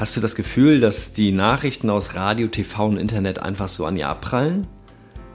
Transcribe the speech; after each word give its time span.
Hast 0.00 0.16
du 0.16 0.22
das 0.22 0.34
Gefühl, 0.34 0.80
dass 0.80 1.12
die 1.12 1.30
Nachrichten 1.30 1.90
aus 1.90 2.14
Radio, 2.14 2.48
TV 2.48 2.86
und 2.86 2.96
Internet 2.96 3.40
einfach 3.40 3.68
so 3.68 3.84
an 3.84 3.96
dir 3.96 4.08
abprallen? 4.08 4.66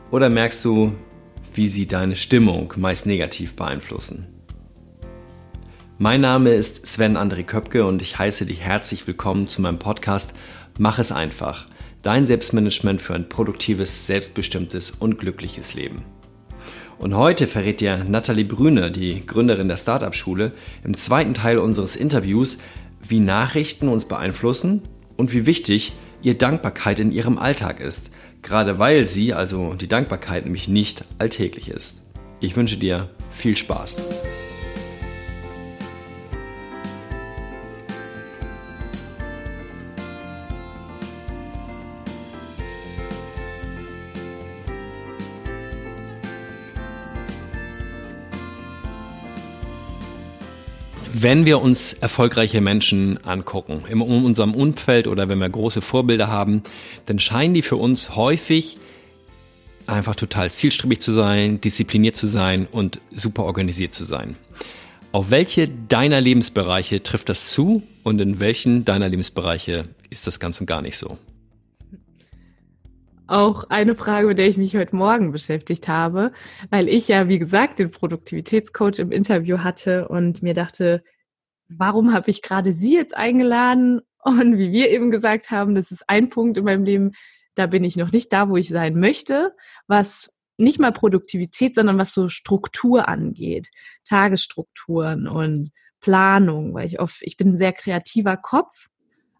Oder 0.10 0.28
merkst 0.28 0.66
du, 0.66 0.92
wie 1.54 1.68
sie 1.68 1.86
deine 1.86 2.16
Stimmung 2.16 2.74
meist 2.76 3.06
negativ 3.06 3.56
beeinflussen? 3.56 4.26
Mein 6.00 6.22
Name 6.22 6.50
ist 6.50 6.88
Sven 6.88 7.16
André 7.16 7.44
Köpke 7.44 7.86
und 7.86 8.02
ich 8.02 8.18
heiße 8.18 8.48
dich 8.48 8.62
herzlich 8.62 9.06
willkommen 9.06 9.46
zu 9.46 9.62
meinem 9.62 9.78
Podcast 9.78 10.34
Mach 10.80 10.98
es 10.98 11.12
einfach. 11.12 11.68
Dein 12.02 12.26
Selbstmanagement 12.26 13.00
für 13.00 13.14
ein 13.14 13.30
produktives, 13.30 14.08
selbstbestimmtes 14.08 14.90
und 14.90 15.20
glückliches 15.20 15.76
Leben. 15.76 16.02
Und 16.98 17.16
heute 17.16 17.46
verrät 17.46 17.82
dir 17.82 18.04
Nathalie 18.04 18.46
Brüne, 18.46 18.90
die 18.90 19.26
Gründerin 19.26 19.68
der 19.68 19.78
Startup-Schule, 19.78 20.54
im 20.84 20.96
zweiten 20.96 21.34
Teil 21.34 21.60
unseres 21.60 21.96
Interviews, 21.96 22.58
wie 23.08 23.20
Nachrichten 23.20 23.88
uns 23.88 24.06
beeinflussen 24.06 24.82
und 25.18 25.34
wie 25.34 25.46
wichtig 25.46 25.94
ihr 26.22 26.38
Dankbarkeit 26.38 27.00
in 27.00 27.12
ihrem 27.12 27.38
Alltag 27.38 27.80
ist, 27.80 28.10
gerade 28.42 28.80
weil 28.80 29.08
sie, 29.08 29.34
also 29.34 29.74
die 29.74 29.88
Dankbarkeit, 29.88 30.46
nämlich 30.46 30.68
nicht 30.68 31.06
alltäglich 31.20 31.70
ist. 31.70 32.02
Ich 32.40 32.56
wünsche 32.56 32.78
dir 32.78 33.10
viel 33.32 33.56
Spaß. 33.56 33.98
Wenn 51.18 51.46
wir 51.46 51.62
uns 51.62 51.94
erfolgreiche 51.94 52.60
Menschen 52.60 53.24
angucken, 53.24 53.84
in 53.88 54.02
unserem 54.02 54.54
Umfeld 54.54 55.08
oder 55.08 55.30
wenn 55.30 55.40
wir 55.40 55.48
große 55.48 55.82
Vorbilder 55.82 56.28
haben, 56.28 56.62
dann 57.06 57.20
scheinen 57.20 57.54
die 57.54 57.62
für 57.62 57.78
uns 57.78 58.18
häufig 58.18 58.78
einfach 59.88 60.16
total 60.16 60.52
zielstrebig 60.52 61.00
zu 61.00 61.14
sein, 61.14 61.62
diszipliniert 61.62 62.18
zu 62.18 62.28
sein 62.28 62.68
und 62.70 63.00
super 63.14 63.46
organisiert 63.46 63.94
zu 63.94 64.04
sein. 64.04 64.36
Auf 65.14 65.32
welche 65.32 65.70
deiner 65.70 66.20
Lebensbereiche 66.20 67.02
trifft 67.02 67.30
das 67.30 67.46
zu 67.46 67.82
und 68.04 68.20
in 68.20 68.42
welchen 68.42 68.84
deiner 68.84 69.08
Lebensbereiche 69.08 69.84
ist 70.10 70.28
das 70.28 70.42
ganz 70.42 70.60
und 70.60 70.66
gar 70.66 70.82
nicht 70.82 70.98
so? 70.98 71.18
Auch 73.28 73.66
eine 73.70 73.96
Frage, 73.96 74.28
mit 74.28 74.38
der 74.38 74.48
ich 74.48 74.58
mich 74.58 74.76
heute 74.76 74.96
Morgen 74.96 75.32
beschäftigt 75.32 75.88
habe, 75.88 76.32
weil 76.70 76.88
ich 76.88 77.08
ja, 77.08 77.28
wie 77.28 77.40
gesagt, 77.40 77.80
den 77.80 77.92
Produktivitätscoach 77.92 79.00
im 79.00 79.12
Interview 79.12 79.60
hatte 79.60 80.08
und 80.08 80.44
mir 80.44 80.54
dachte, 80.54 81.04
warum 81.68 82.14
habe 82.14 82.30
ich 82.30 82.42
gerade 82.42 82.74
Sie 82.74 82.96
jetzt 82.96 83.16
eingeladen? 83.16 84.02
Und 84.24 84.58
wie 84.58 84.72
wir 84.72 84.90
eben 84.90 85.12
gesagt 85.12 85.52
haben, 85.52 85.76
das 85.76 85.92
ist 85.92 86.10
ein 86.10 86.30
Punkt 86.30 86.58
in 86.58 86.66
meinem 86.66 86.84
Leben, 86.84 87.12
da 87.56 87.68
bin 87.68 87.84
ich 87.84 87.96
noch 87.96 88.12
nicht 88.12 88.34
da, 88.34 88.50
wo 88.50 88.58
ich 88.58 88.70
sein 88.70 89.00
möchte, 89.00 89.56
was 89.88 90.32
nicht 90.58 90.80
mal 90.80 90.92
Produktivität, 90.92 91.76
sondern 91.76 91.98
was 91.98 92.14
so 92.14 92.30
Struktur 92.30 93.08
angeht, 93.08 93.70
Tagesstrukturen 94.06 95.28
und 95.28 95.72
Planung, 96.00 96.74
weil 96.74 96.88
ich 96.88 97.00
oft, 97.00 97.18
ich 97.22 97.38
bin 97.38 97.50
ein 97.50 97.58
sehr 97.58 97.74
kreativer 97.74 98.38
Kopf 98.38 98.88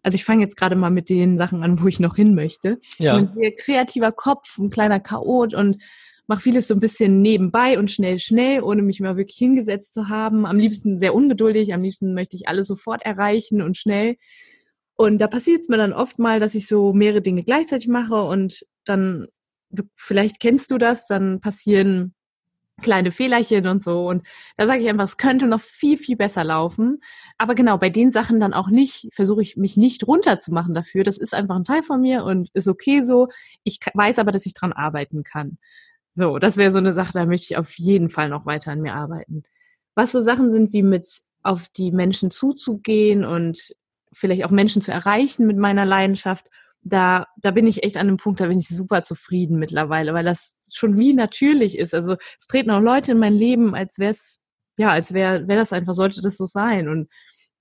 also 0.06 0.14
ich 0.14 0.24
fange 0.24 0.44
jetzt 0.44 0.56
gerade 0.56 0.76
mal 0.76 0.90
mit 0.90 1.08
den 1.08 1.36
Sachen 1.36 1.64
an, 1.64 1.82
wo 1.82 1.88
ich 1.88 1.98
noch 1.98 2.14
hin 2.14 2.36
möchte. 2.36 2.78
Ja. 2.98 3.16
Und 3.16 3.36
ein 3.36 3.56
kreativer 3.58 4.12
Kopf, 4.12 4.56
ein 4.56 4.70
kleiner 4.70 5.00
Chaot 5.00 5.52
und 5.52 5.82
mache 6.28 6.42
vieles 6.42 6.68
so 6.68 6.74
ein 6.74 6.80
bisschen 6.80 7.22
nebenbei 7.22 7.76
und 7.76 7.90
schnell, 7.90 8.20
schnell, 8.20 8.62
ohne 8.62 8.82
mich 8.82 9.00
mal 9.00 9.16
wirklich 9.16 9.36
hingesetzt 9.36 9.94
zu 9.94 10.08
haben. 10.08 10.46
Am 10.46 10.58
liebsten 10.58 10.96
sehr 10.96 11.12
ungeduldig, 11.12 11.74
am 11.74 11.82
liebsten 11.82 12.14
möchte 12.14 12.36
ich 12.36 12.46
alles 12.46 12.68
sofort 12.68 13.04
erreichen 13.04 13.62
und 13.62 13.76
schnell. 13.76 14.14
Und 14.94 15.18
da 15.18 15.26
passiert 15.26 15.62
es 15.62 15.68
mir 15.68 15.76
dann 15.76 15.92
oft 15.92 16.20
mal, 16.20 16.38
dass 16.38 16.54
ich 16.54 16.68
so 16.68 16.92
mehrere 16.92 17.20
Dinge 17.20 17.42
gleichzeitig 17.42 17.88
mache 17.88 18.22
und 18.22 18.64
dann, 18.84 19.26
vielleicht 19.96 20.38
kennst 20.38 20.70
du 20.70 20.78
das, 20.78 21.08
dann 21.08 21.40
passieren 21.40 22.14
kleine 22.82 23.10
Fehlerchen 23.10 23.66
und 23.66 23.82
so. 23.82 24.06
Und 24.06 24.26
da 24.56 24.66
sage 24.66 24.82
ich 24.82 24.88
einfach, 24.88 25.04
es 25.04 25.16
könnte 25.16 25.46
noch 25.46 25.60
viel, 25.60 25.96
viel 25.96 26.16
besser 26.16 26.44
laufen. 26.44 27.00
Aber 27.38 27.54
genau, 27.54 27.78
bei 27.78 27.90
den 27.90 28.10
Sachen 28.10 28.40
dann 28.40 28.54
auch 28.54 28.68
nicht, 28.68 29.08
versuche 29.12 29.42
ich 29.42 29.56
mich 29.56 29.76
nicht 29.76 30.06
runterzumachen 30.06 30.74
dafür. 30.74 31.02
Das 31.04 31.18
ist 31.18 31.34
einfach 31.34 31.56
ein 31.56 31.64
Teil 31.64 31.82
von 31.82 32.00
mir 32.00 32.24
und 32.24 32.50
ist 32.52 32.68
okay 32.68 33.02
so. 33.02 33.28
Ich 33.64 33.80
weiß 33.94 34.18
aber, 34.18 34.32
dass 34.32 34.46
ich 34.46 34.54
dran 34.54 34.72
arbeiten 34.72 35.22
kann. 35.24 35.58
So, 36.14 36.38
das 36.38 36.56
wäre 36.56 36.72
so 36.72 36.78
eine 36.78 36.92
Sache, 36.92 37.12
da 37.12 37.26
möchte 37.26 37.46
ich 37.50 37.56
auf 37.58 37.74
jeden 37.78 38.08
Fall 38.10 38.28
noch 38.28 38.46
weiter 38.46 38.72
an 38.72 38.80
mir 38.80 38.94
arbeiten. 38.94 39.42
Was 39.94 40.12
so 40.12 40.20
Sachen 40.20 40.50
sind, 40.50 40.72
wie 40.72 40.82
mit 40.82 41.06
auf 41.42 41.68
die 41.68 41.92
Menschen 41.92 42.30
zuzugehen 42.30 43.24
und 43.24 43.74
vielleicht 44.12 44.44
auch 44.44 44.50
Menschen 44.50 44.82
zu 44.82 44.92
erreichen 44.92 45.46
mit 45.46 45.56
meiner 45.56 45.84
Leidenschaft 45.84 46.48
da, 46.88 47.26
da 47.36 47.50
bin 47.50 47.66
ich 47.66 47.82
echt 47.82 47.96
an 47.96 48.06
einem 48.06 48.16
Punkt, 48.16 48.40
da 48.40 48.46
bin 48.46 48.60
ich 48.60 48.68
super 48.68 49.02
zufrieden 49.02 49.58
mittlerweile, 49.58 50.14
weil 50.14 50.24
das 50.24 50.70
schon 50.72 50.96
wie 50.96 51.14
natürlich 51.14 51.78
ist. 51.78 51.94
Also 51.94 52.16
es 52.38 52.46
treten 52.46 52.70
auch 52.70 52.80
Leute 52.80 53.12
in 53.12 53.18
mein 53.18 53.34
Leben, 53.34 53.74
als 53.74 53.98
wäre 53.98 54.12
es, 54.12 54.40
ja, 54.78 54.90
als 54.90 55.12
wäre 55.12 55.48
wär 55.48 55.56
das 55.56 55.72
einfach, 55.72 55.94
sollte 55.94 56.22
das 56.22 56.36
so 56.36 56.46
sein 56.46 56.88
und, 56.88 57.08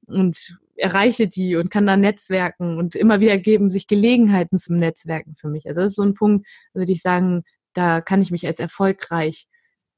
und 0.06 0.60
erreiche 0.76 1.28
die 1.28 1.56
und 1.56 1.72
kann 1.72 1.88
da 1.88 1.98
netzwerken 1.98 2.78
und 2.78 2.96
immer 2.96 3.20
wieder 3.20 3.40
geben 3.40 3.68
sich 3.68 3.88
Gelegenheiten 3.88 4.60
zum 4.60 4.76
Netzwerken 4.76 5.36
für 5.36 5.48
mich. 5.48 5.66
Also 5.68 5.82
das 5.82 5.94
ist 5.94 5.96
so 5.96 6.04
ein 6.04 6.14
Punkt, 6.14 6.46
würde 6.74 6.92
ich 6.92 7.02
sagen, 7.02 7.44
da 7.74 8.02
kann 8.02 8.22
ich 8.22 8.30
mich 8.30 8.46
als 8.46 8.60
erfolgreich 8.60 9.48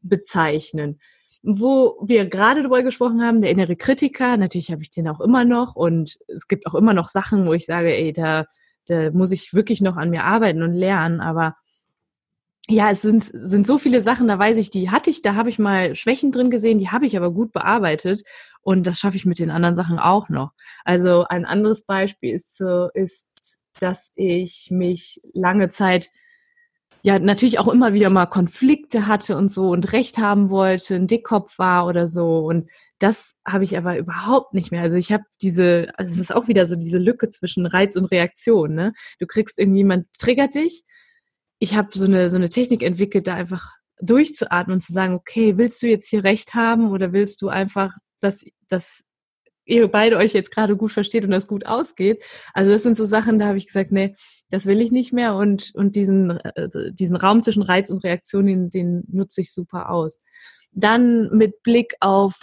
bezeichnen. 0.01 1.01
Wo 1.43 1.97
wir 2.01 2.27
gerade 2.27 2.61
darüber 2.61 2.81
gesprochen 2.81 3.21
haben, 3.21 3.41
der 3.41 3.51
innere 3.51 3.75
Kritiker, 3.75 4.37
natürlich 4.37 4.71
habe 4.71 4.83
ich 4.83 4.89
den 4.89 5.07
auch 5.09 5.19
immer 5.19 5.43
noch 5.43 5.75
und 5.75 6.17
es 6.27 6.47
gibt 6.47 6.65
auch 6.65 6.75
immer 6.75 6.93
noch 6.93 7.09
Sachen, 7.09 7.45
wo 7.45 7.53
ich 7.53 7.65
sage, 7.65 7.93
ey, 7.93 8.13
da, 8.13 8.45
da 8.87 9.11
muss 9.11 9.31
ich 9.31 9.53
wirklich 9.53 9.81
noch 9.81 9.97
an 9.97 10.09
mir 10.09 10.23
arbeiten 10.23 10.63
und 10.63 10.73
lernen. 10.73 11.21
Aber 11.21 11.55
ja, 12.69 12.91
es 12.91 13.01
sind, 13.01 13.23
sind 13.23 13.65
so 13.65 13.77
viele 13.77 14.01
Sachen, 14.01 14.27
da 14.27 14.37
weiß 14.37 14.57
ich, 14.57 14.69
die 14.69 14.89
hatte 14.91 15.09
ich, 15.09 15.21
da 15.21 15.35
habe 15.35 15.49
ich 15.49 15.59
mal 15.59 15.95
Schwächen 15.95 16.31
drin 16.31 16.49
gesehen, 16.49 16.79
die 16.79 16.89
habe 16.89 17.05
ich 17.05 17.15
aber 17.15 17.31
gut 17.31 17.53
bearbeitet 17.53 18.23
und 18.61 18.85
das 18.85 18.99
schaffe 18.99 19.15
ich 19.15 19.25
mit 19.25 19.39
den 19.39 19.51
anderen 19.51 19.75
Sachen 19.75 19.99
auch 19.99 20.27
noch. 20.27 20.51
Also 20.83 21.25
ein 21.29 21.45
anderes 21.45 21.85
Beispiel 21.85 22.33
ist, 22.33 22.57
so, 22.57 22.89
ist 22.93 23.63
dass 23.79 24.11
ich 24.15 24.69
mich 24.71 25.21
lange 25.33 25.69
Zeit 25.69 26.09
ja 27.03 27.19
natürlich 27.19 27.59
auch 27.59 27.67
immer 27.67 27.93
wieder 27.93 28.09
mal 28.09 28.25
Konflikte 28.25 29.07
hatte 29.07 29.37
und 29.37 29.49
so 29.49 29.69
und 29.69 29.93
Recht 29.93 30.17
haben 30.17 30.49
wollte, 30.49 30.95
ein 30.95 31.07
Dickkopf 31.07 31.57
war 31.57 31.87
oder 31.87 32.07
so 32.07 32.39
und 32.39 32.69
das 32.99 33.35
habe 33.45 33.63
ich 33.63 33.77
aber 33.77 33.97
überhaupt 33.97 34.53
nicht 34.53 34.71
mehr. 34.71 34.81
Also 34.81 34.97
ich 34.97 35.11
habe 35.11 35.23
diese, 35.41 35.87
also 35.97 36.11
es 36.11 36.19
ist 36.19 36.33
auch 36.33 36.47
wieder 36.47 36.65
so 36.65 36.75
diese 36.75 36.97
Lücke 36.97 37.29
zwischen 37.29 37.65
Reiz 37.65 37.95
und 37.95 38.05
Reaktion. 38.05 38.73
Ne? 38.73 38.93
Du 39.19 39.27
kriegst 39.27 39.59
irgendjemand 39.59 40.07
triggert 40.17 40.55
dich. 40.55 40.83
Ich 41.59 41.75
habe 41.75 41.89
so 41.93 42.05
eine 42.05 42.29
so 42.29 42.37
eine 42.37 42.49
Technik 42.49 42.83
entwickelt, 42.83 43.27
da 43.27 43.35
einfach 43.35 43.75
durchzuatmen 43.99 44.75
und 44.75 44.79
zu 44.79 44.93
sagen, 44.93 45.15
okay, 45.15 45.57
willst 45.57 45.81
du 45.81 45.87
jetzt 45.87 46.07
hier 46.09 46.23
Recht 46.23 46.53
haben 46.53 46.91
oder 46.91 47.13
willst 47.13 47.41
du 47.41 47.49
einfach, 47.49 47.93
dass, 48.19 48.45
dass 48.67 49.03
ihr 49.65 49.87
beide 49.87 50.17
euch 50.17 50.33
jetzt 50.33 50.51
gerade 50.51 50.77
gut 50.77 50.91
versteht 50.91 51.25
und 51.25 51.31
das 51.31 51.47
gut 51.47 51.65
ausgeht. 51.65 52.23
Also 52.53 52.71
das 52.71 52.83
sind 52.83 52.95
so 52.95 53.05
Sachen, 53.05 53.37
da 53.37 53.47
habe 53.47 53.57
ich 53.57 53.67
gesagt, 53.67 53.91
nee, 53.91 54.15
das 54.49 54.65
will 54.65 54.81
ich 54.81 54.91
nicht 54.91 55.13
mehr 55.13 55.35
und, 55.35 55.71
und 55.75 55.95
diesen, 55.95 56.31
also 56.55 56.89
diesen 56.91 57.17
Raum 57.17 57.43
zwischen 57.43 57.63
Reiz 57.63 57.89
und 57.89 58.03
Reaktion, 58.03 58.45
den, 58.45 58.69
den 58.69 59.03
nutze 59.07 59.41
ich 59.41 59.51
super 59.51 59.89
aus. 59.89 60.23
Dann 60.71 61.29
mit 61.35 61.63
Blick 61.63 61.95
auf 61.99 62.39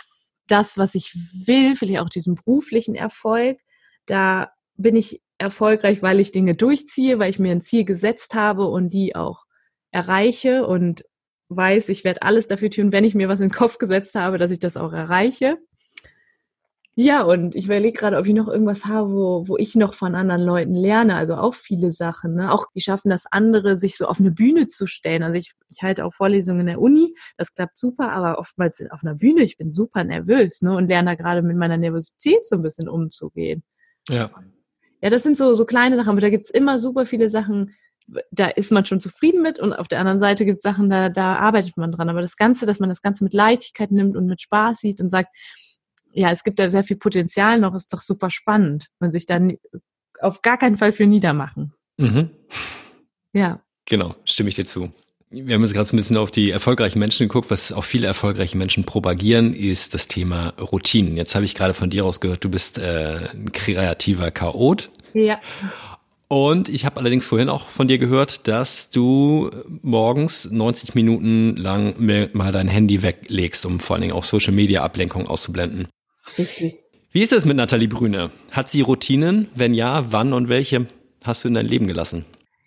das, 0.47 0.79
was 0.79 0.95
ich 0.95 1.13
will, 1.47 1.77
vielleicht 1.77 2.01
auch 2.01 2.11
diesen 2.11 2.35
beruflichen 2.35 2.95
Erfolg, 2.95 3.59
da 4.07 4.51
bin 4.77 4.97
ich 4.97 5.23
erfolgreich, 5.39 6.03
weil 6.03 6.21
ich 6.21 6.33
Dinge 6.33 6.55
durchziehe, 6.55 7.19
weil 7.19 7.31
ich 7.31 7.39
mir 7.39 7.53
ein 7.53 7.61
Ziel 7.61 7.85
gesetzt 7.85 8.35
habe 8.35 8.67
und 8.67 8.93
die 8.93 9.15
auch 9.15 9.45
erreiche 9.91 10.67
und 10.67 11.05
weiß, 11.49 11.89
ich 11.89 12.05
werde 12.05 12.23
alles 12.23 12.47
dafür 12.47 12.71
tun, 12.71 12.93
wenn 12.93 13.05
ich 13.05 13.15
mir 13.15 13.29
was 13.29 13.41
in 13.41 13.49
den 13.49 13.55
Kopf 13.55 13.79
gesetzt 13.79 14.15
habe, 14.15 14.39
dass 14.39 14.51
ich 14.51 14.59
das 14.59 14.77
auch 14.77 14.93
erreiche. 14.93 15.59
Ja, 16.97 17.23
und 17.23 17.57
ich 17.57 17.65
überlege 17.65 17.99
gerade, 17.99 18.17
ob 18.19 18.27
ich 18.27 18.35
noch 18.35 18.47
irgendwas 18.47 18.85
habe, 18.85 19.11
wo, 19.13 19.49
wo 19.49 19.57
ich 19.57 19.75
noch 19.75 19.95
von 19.95 20.15
anderen 20.15 20.43
Leuten 20.43 20.75
lerne. 20.75 21.17
Also 21.17 21.35
auch 21.35 21.55
viele 21.55 21.91
Sachen. 21.91 22.35
Ne? 22.35 22.53
Auch 22.53 22.67
die 22.73 22.81
schaffen 22.81 23.09
das 23.09 23.27
andere, 23.29 23.77
sich 23.77 23.97
so 23.97 24.07
auf 24.07 24.21
eine 24.21 24.31
Bühne 24.31 24.69
zu 24.69 24.87
stellen. 24.87 25.25
Also 25.25 25.37
ich, 25.37 25.55
ich 25.71 25.83
halte 25.83 26.05
auch 26.05 26.15
Vorlesungen 26.15 26.61
in 26.61 26.67
der 26.67 26.81
Uni, 26.81 27.15
das 27.37 27.53
klappt 27.53 27.79
super, 27.79 28.13
aber 28.13 28.39
oftmals 28.39 28.81
auf 28.91 29.03
einer 29.03 29.17
Bühne, 29.17 29.43
ich 29.43 29.57
bin 29.57 29.73
super 29.73 30.05
nervös 30.05 30.63
ne? 30.63 30.77
und 30.77 30.87
lerne 30.87 31.11
da 31.11 31.15
gerade 31.17 31.43
mit 31.43 31.57
meiner 31.57 31.77
Nervosität 31.79 32.47
so 32.47 32.57
ein 32.57 32.63
bisschen 32.63 32.89
umzugehen. 32.89 33.65
Ja. 34.09 34.31
Ja, 35.03 35.11
das 35.11 35.23
sind 35.25 35.37
so, 35.37 35.53
so 35.55 35.67
kleine 35.67 35.97
Sachen, 35.97 36.11
aber 36.11 36.21
da 36.21 36.31
gibt's 36.31 36.49
immer 36.49 36.79
super 36.79 37.05
viele 37.07 37.29
Sachen, 37.29 37.75
da 38.31 38.47
ist 38.47 38.71
man 38.71 38.85
schon 38.85 39.01
zufrieden 39.01 39.43
mit 39.43 39.59
und 39.59 39.73
auf 39.73 39.89
der 39.89 39.99
anderen 39.99 40.19
Seite 40.19 40.45
gibt's 40.45 40.63
Sachen, 40.63 40.89
da, 40.89 41.09
da 41.09 41.37
arbeitet 41.37 41.77
man 41.77 41.93
dran. 41.93 42.09
Aber 42.09 42.23
das 42.23 42.37
Ganze, 42.37 42.67
dass 42.67 42.79
man 42.79 42.89
das 42.89 43.03
Ganze 43.03 43.25
mit 43.25 43.33
Leichtigkeit 43.33 43.91
nimmt 43.91 44.17
und 44.17 44.27
mit 44.27 44.41
Spaß 44.41 44.79
sieht 44.79 45.01
und 45.01 45.11
sagt, 45.11 45.35
ja, 46.15 46.31
es 46.31 46.45
gibt 46.45 46.59
da 46.59 46.71
sehr 46.71 46.85
viel 46.85 46.97
Potenzial 46.97 47.59
noch, 47.59 47.75
ist 47.75 47.93
doch 47.93 48.01
super 48.01 48.31
spannend 48.31 48.89
und 49.01 49.11
sich 49.11 49.27
dann 49.27 49.57
auf 50.21 50.43
gar 50.43 50.57
keinen 50.57 50.77
Fall 50.77 50.93
für 50.93 51.07
niedermachen. 51.07 51.73
Mhm. 51.99 52.31
Ja. 53.33 53.61
Genau, 53.87 54.15
stimme 54.25 54.49
ich 54.49 54.55
dir 54.55 54.65
zu. 54.65 54.93
Wir 55.31 55.57
haben 55.57 55.63
jetzt 55.63 55.75
gerade 55.75 55.87
so 55.87 55.95
ein 55.95 55.99
bisschen 55.99 56.17
auf 56.17 56.31
die 56.31 56.51
erfolgreichen 56.51 57.01
Menschen 57.01 57.27
geguckt. 57.27 57.51
Was 57.51 57.73
auch 57.73 57.83
viele 57.83 58.07
erfolgreiche 58.07 58.57
Menschen 58.57 58.85
propagieren, 58.85 59.53
ist 59.53 59.93
das 59.93 60.07
Thema 60.07 60.51
Routinen. 60.61 61.17
Jetzt 61.17 61.35
habe 61.35 61.45
ich 61.45 61.57
gerade 61.57 61.75
von 61.75 61.91
dir 61.91 62.05
aus 62.05 62.21
gehört, 62.21 62.45
du 62.45 62.49
bist 62.49 62.79
äh, 62.79 63.29
ein 63.33 63.51
kreativer 63.51 64.31
Chaot. 64.31 64.91
Ja. 65.13 65.41
Und 66.29 66.69
ich 66.69 66.85
habe 66.85 66.99
allerdings 66.99 67.27
vorhin 67.27 67.49
auch 67.49 67.69
von 67.69 67.89
dir 67.89 67.99
gehört, 67.99 68.49
dass 68.49 68.91
du 68.91 69.51
morgens 69.83 70.51
90 70.51 70.95
Minuten 70.95 71.57
lang 71.57 71.95
mal 72.33 72.53
dein 72.53 72.69
Handy 72.69 73.03
weglegst, 73.03 73.67
um 73.67 73.81
vor 73.81 73.95
allen 73.95 74.03
Dingen 74.03 74.15
auch 74.15 74.25
Social 74.25 74.53
Media 74.53 74.83
Ablenkung 74.83 75.27
auszublenden. 75.27 75.87
Richtig. 76.39 76.77
Wie 77.13 77.23
ist 77.23 77.33
es 77.33 77.45
mit 77.45 77.57
Nathalie 77.57 77.89
Brüne? 77.89 78.31
Hat 78.51 78.71
sie 78.71 78.81
Routinen? 78.81 79.49
Wenn 79.55 79.75
ja, 79.75 80.13
wann 80.13 80.33
und 80.33 80.49
welche 80.49 80.87
hast 81.23 81.45
du 81.45 81.49
in 81.49 81.55
dein 81.55 81.67
Leben 81.67 81.87
gelassen? 81.87 82.25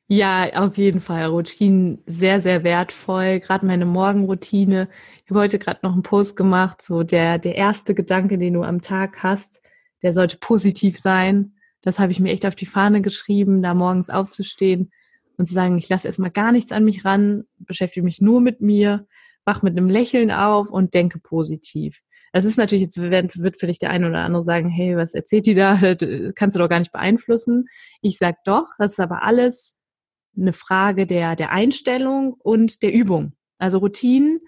Ja, 0.07 0.49
auf 0.53 0.77
jeden 0.77 1.01
Fall. 1.01 1.25
Routinen 1.25 1.99
sehr, 2.05 2.39
sehr 2.39 2.63
wertvoll. 2.63 3.41
Gerade 3.41 3.65
meine 3.65 3.85
Morgenroutine. 3.85 4.87
Ich 5.25 5.29
habe 5.29 5.41
heute 5.41 5.59
gerade 5.59 5.81
noch 5.83 5.91
einen 5.91 6.03
Post 6.03 6.37
gemacht. 6.37 6.81
So 6.81 7.03
der, 7.03 7.39
der 7.39 7.55
erste 7.55 7.93
Gedanke, 7.93 8.37
den 8.37 8.53
du 8.53 8.63
am 8.63 8.81
Tag 8.81 9.21
hast, 9.21 9.61
der 10.01 10.13
sollte 10.13 10.37
positiv 10.37 10.97
sein. 10.97 11.55
Das 11.81 11.99
habe 11.99 12.13
ich 12.13 12.19
mir 12.21 12.31
echt 12.31 12.45
auf 12.45 12.55
die 12.55 12.65
Fahne 12.65 13.01
geschrieben, 13.01 13.61
da 13.61 13.73
morgens 13.73 14.09
aufzustehen 14.09 14.91
und 15.37 15.45
zu 15.45 15.53
sagen, 15.53 15.77
ich 15.77 15.89
lasse 15.89 16.07
erstmal 16.07 16.31
gar 16.31 16.51
nichts 16.51 16.71
an 16.71 16.85
mich 16.85 17.05
ran, 17.05 17.43
beschäftige 17.59 18.03
mich 18.03 18.21
nur 18.21 18.41
mit 18.41 18.61
mir, 18.61 19.07
wach 19.45 19.61
mit 19.61 19.77
einem 19.77 19.89
Lächeln 19.89 20.31
auf 20.31 20.69
und 20.69 20.93
denke 20.93 21.19
positiv. 21.19 22.01
Das 22.33 22.45
ist 22.45 22.57
natürlich, 22.57 22.83
jetzt 22.83 22.99
wird 22.99 23.59
für 23.59 23.67
dich 23.67 23.79
der 23.79 23.89
eine 23.89 24.07
oder 24.07 24.19
andere 24.19 24.43
sagen, 24.43 24.69
hey, 24.69 24.97
was 24.97 25.13
erzählt 25.13 25.45
die 25.45 25.55
da? 25.55 25.75
Das 25.95 26.33
kannst 26.35 26.55
du 26.55 26.59
doch 26.59 26.69
gar 26.69 26.79
nicht 26.79 26.91
beeinflussen. 26.91 27.67
Ich 28.01 28.17
sag 28.17 28.43
doch, 28.43 28.67
das 28.77 28.93
ist 28.93 28.99
aber 28.99 29.23
alles 29.23 29.77
eine 30.37 30.53
Frage 30.53 31.07
der, 31.07 31.35
der 31.35 31.51
Einstellung 31.51 32.33
und 32.33 32.83
der 32.83 32.93
Übung. 32.93 33.33
Also 33.57 33.79
Routinen, 33.79 34.39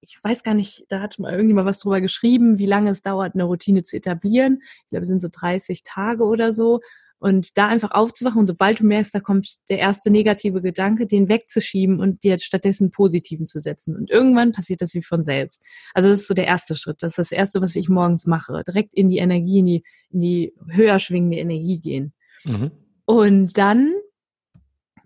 ich 0.00 0.18
weiß 0.22 0.42
gar 0.42 0.54
nicht, 0.54 0.84
da 0.88 1.00
hat 1.00 1.18
mal 1.18 1.32
irgendjemand 1.32 1.66
was 1.66 1.80
drüber 1.80 2.00
geschrieben, 2.00 2.58
wie 2.58 2.66
lange 2.66 2.90
es 2.90 3.02
dauert, 3.02 3.34
eine 3.34 3.44
Routine 3.44 3.82
zu 3.82 3.96
etablieren. 3.96 4.62
Ich 4.62 4.90
glaube, 4.90 5.02
es 5.02 5.08
sind 5.08 5.20
so 5.20 5.28
30 5.30 5.82
Tage 5.84 6.24
oder 6.24 6.52
so. 6.52 6.80
Und 7.18 7.58
da 7.58 7.66
einfach 7.66 7.90
aufzuwachen 7.90 8.38
und 8.38 8.46
sobald 8.46 8.80
du 8.80 8.86
merkst, 8.86 9.14
da 9.14 9.20
kommt 9.20 9.48
der 9.68 9.78
erste 9.78 10.10
negative 10.10 10.62
Gedanke, 10.62 11.06
den 11.06 11.28
wegzuschieben 11.28 12.00
und 12.00 12.22
dir 12.22 12.38
stattdessen 12.38 12.90
positiven 12.90 13.44
zu 13.44 13.58
setzen. 13.58 13.96
Und 13.96 14.10
irgendwann 14.10 14.52
passiert 14.52 14.82
das 14.82 14.94
wie 14.94 15.02
von 15.02 15.24
selbst. 15.24 15.60
Also 15.94 16.08
das 16.08 16.20
ist 16.20 16.28
so 16.28 16.34
der 16.34 16.46
erste 16.46 16.76
Schritt. 16.76 17.02
Das 17.02 17.12
ist 17.12 17.18
das 17.18 17.32
erste, 17.32 17.60
was 17.60 17.74
ich 17.74 17.88
morgens 17.88 18.26
mache. 18.26 18.62
Direkt 18.66 18.94
in 18.94 19.08
die 19.08 19.18
Energie, 19.18 19.58
in 19.58 19.66
die, 19.66 19.84
in 20.10 20.20
die 20.20 20.54
höher 20.68 20.98
schwingende 21.00 21.38
Energie 21.38 21.80
gehen. 21.80 22.12
Mhm. 22.44 22.70
Und 23.04 23.58
dann 23.58 23.94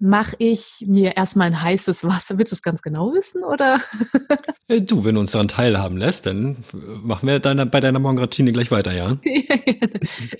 mache 0.02 0.34
ich 0.38 0.84
mir 0.84 1.16
erstmal 1.16 1.46
ein 1.46 1.62
heißes 1.62 2.02
Wasser. 2.02 2.36
Willst 2.36 2.50
du 2.50 2.56
es 2.56 2.62
ganz 2.62 2.82
genau 2.82 3.12
wissen 3.14 3.44
oder? 3.44 3.80
Äh, 4.68 4.80
du, 4.80 5.04
wenn 5.04 5.16
du 5.16 5.20
uns 5.20 5.32
daran 5.32 5.48
teilhaben 5.48 5.96
lässt, 5.96 6.24
dann 6.24 6.64
machen 6.72 7.26
wir 7.26 7.40
deine, 7.40 7.66
bei 7.66 7.80
deiner 7.80 7.98
Morgenroutine 7.98 8.52
gleich 8.52 8.70
weiter, 8.70 8.92
ja? 8.94 9.18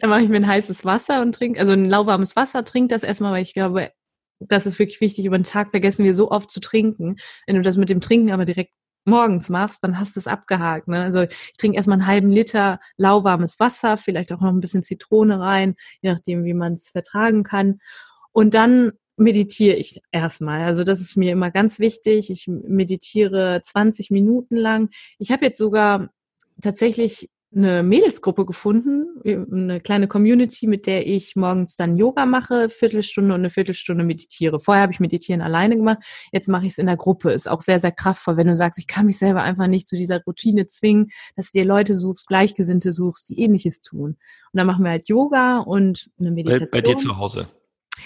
dann 0.00 0.10
mache 0.10 0.22
ich 0.22 0.28
mir 0.28 0.36
ein 0.36 0.46
heißes 0.46 0.84
Wasser 0.84 1.20
und 1.22 1.34
trinke, 1.34 1.58
also 1.58 1.72
ein 1.72 1.90
lauwarmes 1.90 2.36
Wasser, 2.36 2.64
trink 2.64 2.90
das 2.90 3.02
erstmal, 3.02 3.32
weil 3.32 3.42
ich 3.42 3.52
glaube, 3.52 3.90
das 4.38 4.64
ist 4.64 4.78
wirklich 4.78 5.00
wichtig. 5.00 5.24
Über 5.24 5.38
den 5.38 5.44
Tag 5.44 5.72
vergessen 5.72 6.04
wir 6.04 6.14
so 6.14 6.30
oft 6.30 6.52
zu 6.52 6.60
trinken. 6.60 7.16
Wenn 7.46 7.56
du 7.56 7.62
das 7.62 7.76
mit 7.76 7.90
dem 7.90 8.00
Trinken 8.00 8.30
aber 8.30 8.44
direkt 8.44 8.72
morgens 9.04 9.48
machst, 9.48 9.82
dann 9.82 9.98
hast 9.98 10.14
du 10.14 10.20
es 10.20 10.28
abgehakt. 10.28 10.88
Ne? 10.88 11.02
Also 11.02 11.22
ich 11.22 11.56
trinke 11.58 11.76
erstmal 11.76 11.98
einen 11.98 12.06
halben 12.06 12.30
Liter 12.30 12.78
lauwarmes 12.96 13.58
Wasser, 13.58 13.98
vielleicht 13.98 14.32
auch 14.32 14.40
noch 14.40 14.52
ein 14.52 14.60
bisschen 14.60 14.84
Zitrone 14.84 15.40
rein, 15.40 15.74
je 16.00 16.12
nachdem, 16.12 16.44
wie 16.44 16.54
man 16.54 16.74
es 16.74 16.88
vertragen 16.88 17.42
kann. 17.42 17.80
Und 18.32 18.54
dann 18.54 18.92
meditiere 19.22 19.76
ich 19.76 20.00
erstmal. 20.10 20.62
Also 20.62 20.84
das 20.84 21.00
ist 21.00 21.16
mir 21.16 21.32
immer 21.32 21.50
ganz 21.50 21.78
wichtig. 21.78 22.30
Ich 22.30 22.46
meditiere 22.48 23.60
20 23.62 24.10
Minuten 24.10 24.56
lang. 24.56 24.90
Ich 25.18 25.32
habe 25.32 25.44
jetzt 25.44 25.58
sogar 25.58 26.10
tatsächlich 26.60 27.30
eine 27.54 27.82
Mädelsgruppe 27.82 28.46
gefunden, 28.46 29.20
eine 29.24 29.80
kleine 29.80 30.08
Community, 30.08 30.66
mit 30.66 30.86
der 30.86 31.06
ich 31.06 31.36
morgens 31.36 31.76
dann 31.76 31.96
Yoga 31.96 32.24
mache, 32.24 32.70
Viertelstunde 32.70 33.34
und 33.34 33.40
eine 33.40 33.50
Viertelstunde 33.50 34.04
meditiere. 34.04 34.58
Vorher 34.58 34.82
habe 34.82 34.92
ich 34.92 35.00
Meditieren 35.00 35.42
alleine 35.42 35.76
gemacht, 35.76 35.98
jetzt 36.32 36.48
mache 36.48 36.64
ich 36.64 36.72
es 36.72 36.78
in 36.78 36.86
der 36.86 36.96
Gruppe. 36.96 37.32
Ist 37.32 37.50
auch 37.50 37.60
sehr, 37.60 37.78
sehr 37.78 37.92
kraftvoll, 37.92 38.38
wenn 38.38 38.46
du 38.46 38.56
sagst, 38.56 38.78
ich 38.78 38.86
kann 38.86 39.06
mich 39.06 39.18
selber 39.18 39.42
einfach 39.42 39.66
nicht 39.66 39.86
zu 39.86 39.96
dieser 39.96 40.22
Routine 40.22 40.66
zwingen, 40.66 41.10
dass 41.36 41.52
du 41.52 41.58
dir 41.58 41.66
Leute 41.66 41.94
suchst, 41.94 42.26
Gleichgesinnte 42.26 42.92
suchst, 42.92 43.28
die 43.28 43.40
ähnliches 43.40 43.82
tun. 43.82 44.16
Und 44.52 44.58
dann 44.58 44.66
machen 44.66 44.84
wir 44.84 44.90
halt 44.90 45.08
Yoga 45.08 45.58
und 45.58 46.10
eine 46.18 46.30
Meditation. 46.30 46.70
Bei, 46.70 46.78
bei 46.78 46.80
dir 46.80 46.96
zu 46.96 47.18
Hause? 47.18 47.48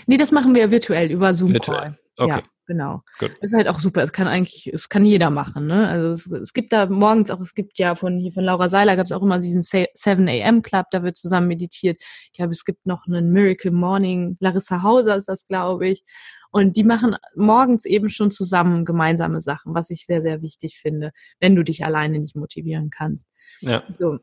Nee, 0.07 0.17
das 0.17 0.33
machen 0.33 0.55
wir 0.55 0.71
virtuell 0.71 1.11
über 1.11 1.33
Zoom 1.35 1.53
virtuell. 1.53 1.79
Call. 1.79 1.99
Okay. 2.19 2.31
Ja, 2.31 2.43
genau. 2.67 3.03
Gut. 3.19 3.33
Das 3.41 3.53
ist 3.53 3.57
halt 3.57 3.69
auch 3.69 3.79
super. 3.79 4.03
Es 4.03 4.13
kann 4.13 4.27
eigentlich, 4.27 4.71
es 4.73 4.89
kann 4.89 5.05
jeder 5.05 5.31
machen. 5.31 5.67
Ne? 5.67 5.87
Also 5.89 6.09
es, 6.09 6.27
es 6.43 6.53
gibt 6.53 6.73
da 6.73 6.87
morgens 6.87 7.31
auch, 7.31 7.41
es 7.41 7.55
gibt 7.55 7.79
ja 7.79 7.95
von 7.95 8.19
hier 8.19 8.33
von 8.33 8.45
Laura 8.45 8.69
Seiler 8.69 8.97
gab 8.97 9.07
es 9.07 9.13
auch 9.13 9.23
immer 9.23 9.39
diesen 9.39 9.63
7 9.63 10.29
a.m. 10.29 10.63
Club, 10.63 10.87
da 10.91 11.03
wird 11.03 11.17
zusammen 11.17 11.49
meditiert. 11.49 11.99
Ich 12.01 12.33
glaube, 12.33 12.53
es 12.53 12.65
gibt 12.65 12.87
noch 12.87 13.07
einen 13.07 13.33
Miracle 13.33 13.71
Morning. 13.71 14.37
Larissa 14.41 14.83
Hauser 14.83 15.17
ist 15.17 15.29
das, 15.29 15.47
glaube 15.47 15.89
ich. 15.89 16.05
Und 16.51 16.77
die 16.77 16.85
machen 16.85 17.17
morgens 17.35 17.85
eben 17.85 18.09
schon 18.09 18.31
zusammen 18.31 18.87
gemeinsame 18.87 19.43
Sachen, 19.43 19.75
was 19.75 19.91
ich 19.91 20.07
sehr, 20.07 20.23
sehr 20.23 20.41
wichtig 20.41 20.79
finde, 20.79 21.11
wenn 21.39 21.55
du 21.55 21.63
dich 21.63 21.85
alleine 21.85 22.19
nicht 22.19 22.35
motivieren 22.35 22.89
kannst. 22.89 23.29
Ja. 23.61 23.83
So 23.99 24.19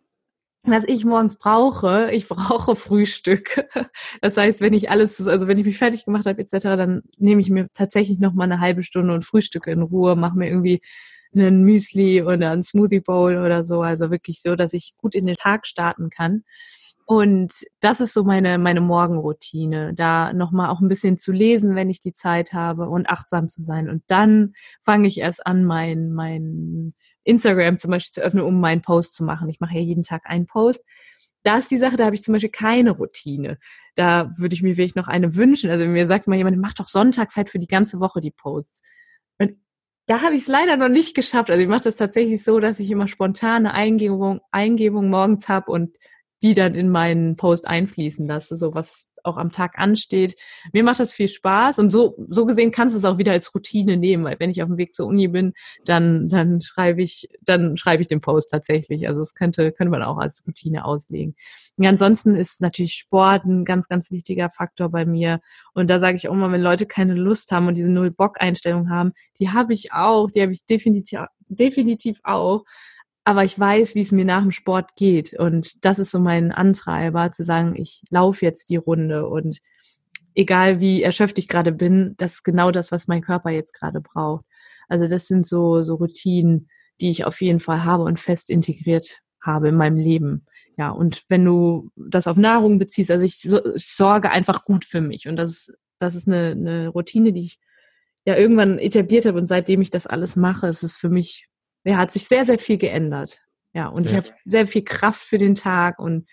was 0.66 0.84
ich 0.86 1.06
morgens 1.06 1.38
brauche, 1.38 2.10
ich 2.12 2.28
brauche 2.28 2.76
Frühstück. 2.76 3.66
Das 4.22 4.38
heißt, 4.38 4.62
wenn 4.62 4.74
ich 4.74 4.90
alles, 4.90 5.26
also 5.28 5.48
wenn 5.48 5.58
ich 5.58 5.66
mich 5.66 5.78
fertig 5.78 6.06
gemacht 6.06 6.26
habe 6.26 6.42
etc., 6.42 6.60
dann 6.62 7.04
nehme 7.18 7.42
ich 7.42 7.50
mir 7.50 7.68
tatsächlich 7.74 8.20
noch 8.20 8.34
mal 8.34 8.46
eine 8.46 8.60
halbe 8.60 8.84
Stunde 8.84 9.14
und 9.14 9.26
frühstücke 9.26 9.72
in 9.72 9.82
Ruhe, 9.82 10.16
mache 10.16 10.38
mir 10.38 10.48
irgendwie 10.48 10.82
einen 11.36 11.64
Müsli 11.64 12.22
oder 12.22 12.52
einen 12.52 12.64
Smoothie 12.64 13.02
Bowl 13.02 13.38
oder 13.38 13.64
so, 13.64 13.82
also 13.82 14.12
wirklich 14.12 14.42
so, 14.42 14.56
dass 14.56 14.74
ich 14.74 14.94
gut 14.98 15.16
in 15.16 15.26
den 15.26 15.36
Tag 15.36 15.68
starten 15.68 16.10
kann. 16.10 16.44
Und 17.06 17.66
das 17.82 18.00
ist 18.00 18.14
so 18.14 18.24
meine, 18.24 18.58
meine 18.58 18.80
Morgenroutine, 18.80 19.94
da 19.94 20.32
nochmal 20.32 20.70
auch 20.70 20.80
ein 20.80 20.88
bisschen 20.88 21.18
zu 21.18 21.34
lesen, 21.34 21.76
wenn 21.76 21.90
ich 21.90 22.00
die 22.00 22.14
Zeit 22.14 22.54
habe 22.54 22.88
und 22.88 23.10
achtsam 23.10 23.50
zu 23.50 23.62
sein. 23.62 23.90
Und 23.90 24.04
dann 24.08 24.54
fange 24.84 25.08
ich 25.08 25.20
erst 25.20 25.46
an, 25.46 25.66
mein, 25.66 26.14
mein 26.14 26.94
Instagram 27.24 27.78
zum 27.78 27.92
Beispiel 27.92 28.14
zu 28.14 28.22
öffnen, 28.22 28.44
um 28.44 28.60
meinen 28.60 28.82
Post 28.82 29.16
zu 29.16 29.24
machen. 29.24 29.50
Ich 29.50 29.60
mache 29.60 29.76
ja 29.76 29.82
jeden 29.82 30.04
Tag 30.04 30.24
einen 30.26 30.46
Post. 30.46 30.84
Da 31.44 31.58
ist 31.58 31.72
die 31.72 31.78
Sache, 31.78 31.98
da 31.98 32.06
habe 32.06 32.16
ich 32.16 32.24
zum 32.24 32.34
Beispiel 32.34 32.50
keine 32.50 32.92
Routine. 32.92 33.58
Da 33.96 34.32
würde 34.38 34.56
ich 34.56 34.64
mir 34.64 34.78
wirklich 34.78 34.96
noch 34.96 35.08
eine 35.08 35.36
wünschen. 35.36 35.70
Also 35.70 35.86
mir 35.86 36.08
sagt 36.08 36.28
mal 36.28 36.38
jemand, 36.38 36.58
mach 36.58 36.74
doch 36.74 36.88
sonntags 36.88 37.36
halt 37.36 37.50
für 37.50 37.60
die 37.60 37.68
ganze 37.68 38.00
Woche 38.00 38.22
die 38.22 38.32
Posts. 38.32 38.82
Und 39.40 39.58
da 40.08 40.22
habe 40.22 40.36
ich 40.36 40.42
es 40.42 40.48
leider 40.48 40.78
noch 40.78 40.90
nicht 40.90 41.16
geschafft. 41.16 41.52
Also 41.52 41.62
ich 41.62 41.68
mache 41.68 41.84
das 41.84 41.98
tatsächlich 41.98 42.44
so, 42.44 42.60
dass 42.60 42.80
ich 42.80 42.90
immer 42.90 43.08
spontane 43.08 43.74
Eingebung, 43.74 44.40
Eingebung 44.52 45.10
morgens 45.10 45.50
habe 45.50 45.72
und 45.72 45.98
die 46.44 46.54
dann 46.54 46.76
in 46.76 46.90
meinen 46.90 47.38
Post 47.38 47.68
einfließen 47.68 48.28
lasse, 48.28 48.58
so 48.58 48.76
was 48.76 49.10
auch 49.24 49.38
am 49.38 49.52
Tag 49.52 49.80
ansteht. 49.80 50.36
Mir 50.74 50.84
macht 50.84 51.00
das 51.00 51.14
viel 51.14 51.30
Spaß 51.30 51.80
und 51.80 51.90
so, 51.90 52.18
so 52.28 52.46
gesehen 52.46 52.72
kannst 52.72 52.94
du 52.94 53.00
es 53.00 53.06
auch 53.06 53.18
wieder 53.18 53.32
als 53.32 53.56
Routine 53.56 53.96
nehmen, 53.96 54.26
weil 54.26 54.40
wenn 54.42 54.50
ich 54.50 54.62
auf 54.62 54.68
dem 54.68 54.78
Weg 54.78 54.94
zur 54.94 55.08
Uni 55.08 55.30
bin, 55.30 55.54
dann, 55.86 56.28
dann 56.28 56.62
schreibe 56.62 57.02
ich, 57.02 57.30
dann 57.42 57.78
schreibe 57.78 58.02
ich 58.02 58.10
den 58.10 58.20
Post 58.20 58.52
tatsächlich. 58.52 59.08
Also 59.08 59.22
es 59.22 59.36
könnte, 59.36 59.72
könnte 59.72 59.92
man 59.92 60.04
auch 60.04 60.18
als 60.18 60.44
Routine 60.46 60.84
auslegen. 60.84 61.36
Und 61.78 61.86
ansonsten 61.86 62.36
ist 62.36 62.62
natürlich 62.62 62.96
Sport 62.96 63.46
ein 63.46 63.64
ganz, 63.64 63.88
ganz 63.88 64.12
wichtiger 64.12 64.50
Faktor 64.50 64.90
bei 64.90 65.06
mir. 65.06 65.40
Und 65.74 65.90
da 65.90 65.98
sage 65.98 66.18
ich 66.18 66.28
auch 66.28 66.36
mal, 66.36 66.52
wenn 66.52 66.62
Leute 66.62 66.86
keine 66.86 67.14
Lust 67.14 67.54
haben 67.54 67.68
und 67.70 67.76
diese 67.76 67.92
Null-Bock-Einstellung 67.92 68.90
haben, 68.90 69.14
die 69.40 69.50
habe 69.50 69.72
ich 69.72 69.94
auch, 69.94 70.30
die 70.30 70.42
habe 70.42 70.52
ich 70.52 70.66
definitiv, 70.66 71.22
definitiv 71.48 72.20
auch 72.24 72.66
aber 73.24 73.44
ich 73.44 73.58
weiß, 73.58 73.96
wie 73.96 74.02
es 74.02 74.12
mir 74.12 74.26
nach 74.26 74.42
dem 74.42 74.52
Sport 74.52 74.96
geht. 74.96 75.34
Und 75.34 75.86
das 75.86 76.00
ist 76.00 76.12
so 76.12 76.20
mein 76.20 76.52
Antreiber, 76.52 77.32
zu 77.32 77.44
sagen, 77.44 77.76
ich 77.76 78.04
laufe 78.10 78.46
jetzt 78.46 78.70
die 78.70 78.76
Runde 78.76 79.28
und 79.28 79.60
egal 80.36 80.80
wie 80.80 81.04
erschöpft 81.04 81.38
ich 81.38 81.48
gerade 81.48 81.72
bin, 81.72 82.16
das 82.18 82.34
ist 82.34 82.44
genau 82.44 82.72
das, 82.72 82.92
was 82.92 83.08
mein 83.08 83.22
Körper 83.22 83.50
jetzt 83.50 83.74
gerade 83.74 84.02
braucht. 84.02 84.46
Also 84.90 85.08
das 85.08 85.28
sind 85.28 85.48
so, 85.48 85.84
so 85.84 85.96
Routinen, 85.96 86.70
die 87.00 87.10
ich 87.10 87.26
auf 87.26 87.42
jeden 87.42 87.60
Fall 87.60 87.84
habe 87.84 88.04
und 88.04 88.20
fest 88.20 88.50
integriert 88.50 89.20
habe 89.42 89.70
in 89.70 89.76
meinem 89.76 89.98
Leben. 89.98 90.46
Ja, 90.78 90.90
und 90.90 91.24
wenn 91.30 91.46
du 91.46 91.92
das 91.96 92.28
auf 92.28 92.38
Nahrung 92.38 92.80
beziehst, 92.80 93.12
also 93.12 93.24
ich, 93.24 93.40
so, 93.40 93.64
ich 93.74 93.86
sorge 93.86 94.32
einfach 94.32 94.66
gut 94.66 94.86
für 94.86 95.02
mich. 95.02 95.28
Und 95.28 95.36
das 95.36 95.50
ist, 95.50 95.78
das 96.00 96.16
ist 96.16 96.28
eine, 96.28 96.52
eine 96.52 96.88
Routine, 96.90 97.32
die 97.32 97.42
ich 97.42 97.60
ja 98.26 98.36
irgendwann 98.36 98.80
etabliert 98.80 99.26
habe. 99.26 99.38
Und 99.38 99.46
seitdem 99.46 99.82
ich 99.82 99.92
das 99.92 100.08
alles 100.08 100.36
mache, 100.36 100.68
ist 100.68 100.84
es 100.84 100.98
für 100.98 101.10
mich 101.10 101.48
ja, 101.84 101.98
hat 101.98 102.12
sich 102.12 102.28
sehr, 102.28 102.46
sehr 102.46 102.60
viel 102.60 102.78
geändert. 102.78 103.42
Ja, 103.74 103.88
und 103.88 104.06
ja. 104.06 104.12
ich 104.12 104.18
habe 104.18 104.30
sehr 104.46 104.68
viel 104.68 104.84
Kraft 104.84 105.22
für 105.22 105.38
den 105.38 105.56
Tag 105.56 106.00
und 106.00 106.28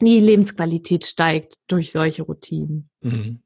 die 0.00 0.20
Lebensqualität 0.20 1.04
steigt 1.04 1.54
durch 1.68 1.92
solche 1.92 2.22
Routinen. 2.22 2.90
Mhm. 3.00 3.40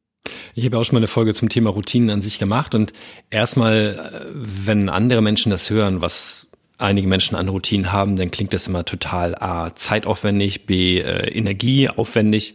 Ich 0.54 0.64
habe 0.64 0.78
auch 0.78 0.84
schon 0.84 0.94
mal 0.94 1.00
eine 1.00 1.08
Folge 1.08 1.34
zum 1.34 1.48
Thema 1.48 1.70
Routinen 1.70 2.10
an 2.10 2.22
sich 2.22 2.38
gemacht 2.38 2.74
und 2.74 2.92
erstmal, 3.30 4.24
äh, 4.24 4.32
wenn 4.34 4.88
andere 4.88 5.22
Menschen 5.22 5.50
das 5.50 5.70
hören, 5.70 6.00
was 6.00 6.48
einige 6.78 7.08
Menschen 7.08 7.36
an 7.36 7.48
Routinen 7.48 7.92
haben, 7.92 8.16
dann 8.16 8.30
klingt 8.30 8.52
das 8.52 8.66
immer 8.66 8.84
total 8.84 9.34
A, 9.36 9.74
zeitaufwendig, 9.74 10.66
B, 10.66 11.00
äh, 11.00 11.28
energieaufwendig. 11.30 12.54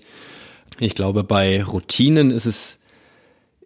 Ich 0.80 0.96
glaube, 0.96 1.24
bei 1.24 1.64
Routinen 1.64 2.32
ist 2.32 2.46
es 2.46 2.80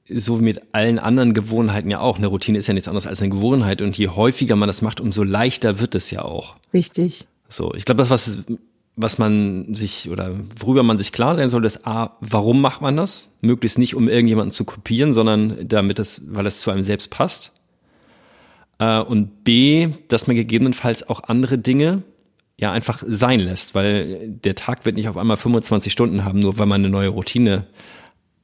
so 0.10 0.40
wie 0.40 0.44
mit 0.44 0.62
allen 0.74 1.00
anderen 1.00 1.34
Gewohnheiten 1.34 1.90
ja 1.90 2.00
auch. 2.00 2.18
Eine 2.18 2.28
Routine 2.28 2.58
ist 2.58 2.68
ja 2.68 2.74
nichts 2.74 2.88
anderes 2.88 3.08
als 3.08 3.22
eine 3.22 3.30
Gewohnheit 3.30 3.82
und 3.82 3.98
je 3.98 4.10
häufiger 4.10 4.56
man 4.56 4.68
das 4.68 4.82
macht, 4.82 5.00
umso 5.00 5.24
leichter 5.24 5.80
wird 5.80 5.96
es 5.96 6.12
ja 6.12 6.22
auch. 6.22 6.56
Richtig. 6.74 7.28
So, 7.50 7.74
ich 7.74 7.86
glaube, 7.86 8.00
das, 8.00 8.10
was 8.10 8.44
was 8.98 9.20
man 9.20 9.76
sich 9.76 10.10
oder 10.10 10.36
worüber 10.60 10.82
man 10.82 10.98
sich 10.98 11.12
klar 11.12 11.36
sein 11.36 11.52
sollte, 11.52 11.68
ist 11.68 11.86
A, 11.86 12.18
warum 12.20 12.60
macht 12.62 12.82
man 12.82 12.98
das? 12.98 13.32
Möglichst 13.42 13.78
nicht, 13.78 13.96
um 13.96 14.10
irgendjemanden 14.10 14.52
zu 14.52 14.66
kopieren, 14.66 15.14
sondern 15.14 15.68
damit 15.68 16.00
es, 16.00 16.24
weil 16.28 16.48
es 16.48 16.60
zu 16.60 16.72
einem 16.72 16.82
selbst 16.82 17.12
passt. 17.12 17.52
Äh, 18.80 19.00
und 19.00 19.44
B, 19.44 19.90
dass 20.08 20.26
man 20.26 20.36
gegebenenfalls 20.36 21.08
auch 21.08 21.24
andere 21.26 21.60
Dinge 21.60 22.02
ja 22.60 22.72
einfach 22.72 23.04
sein 23.06 23.40
lässt, 23.40 23.76
weil 23.76 24.30
der 24.30 24.56
Tag 24.56 24.84
wird 24.84 24.96
nicht 24.96 25.08
auf 25.08 25.18
einmal 25.18 25.38
25 25.38 25.94
Stunden 25.94 26.26
haben, 26.26 26.40
nur 26.40 26.58
weil 26.58 26.66
man 26.66 26.82
eine 26.82 26.90
neue 26.90 27.10
Routine 27.10 27.68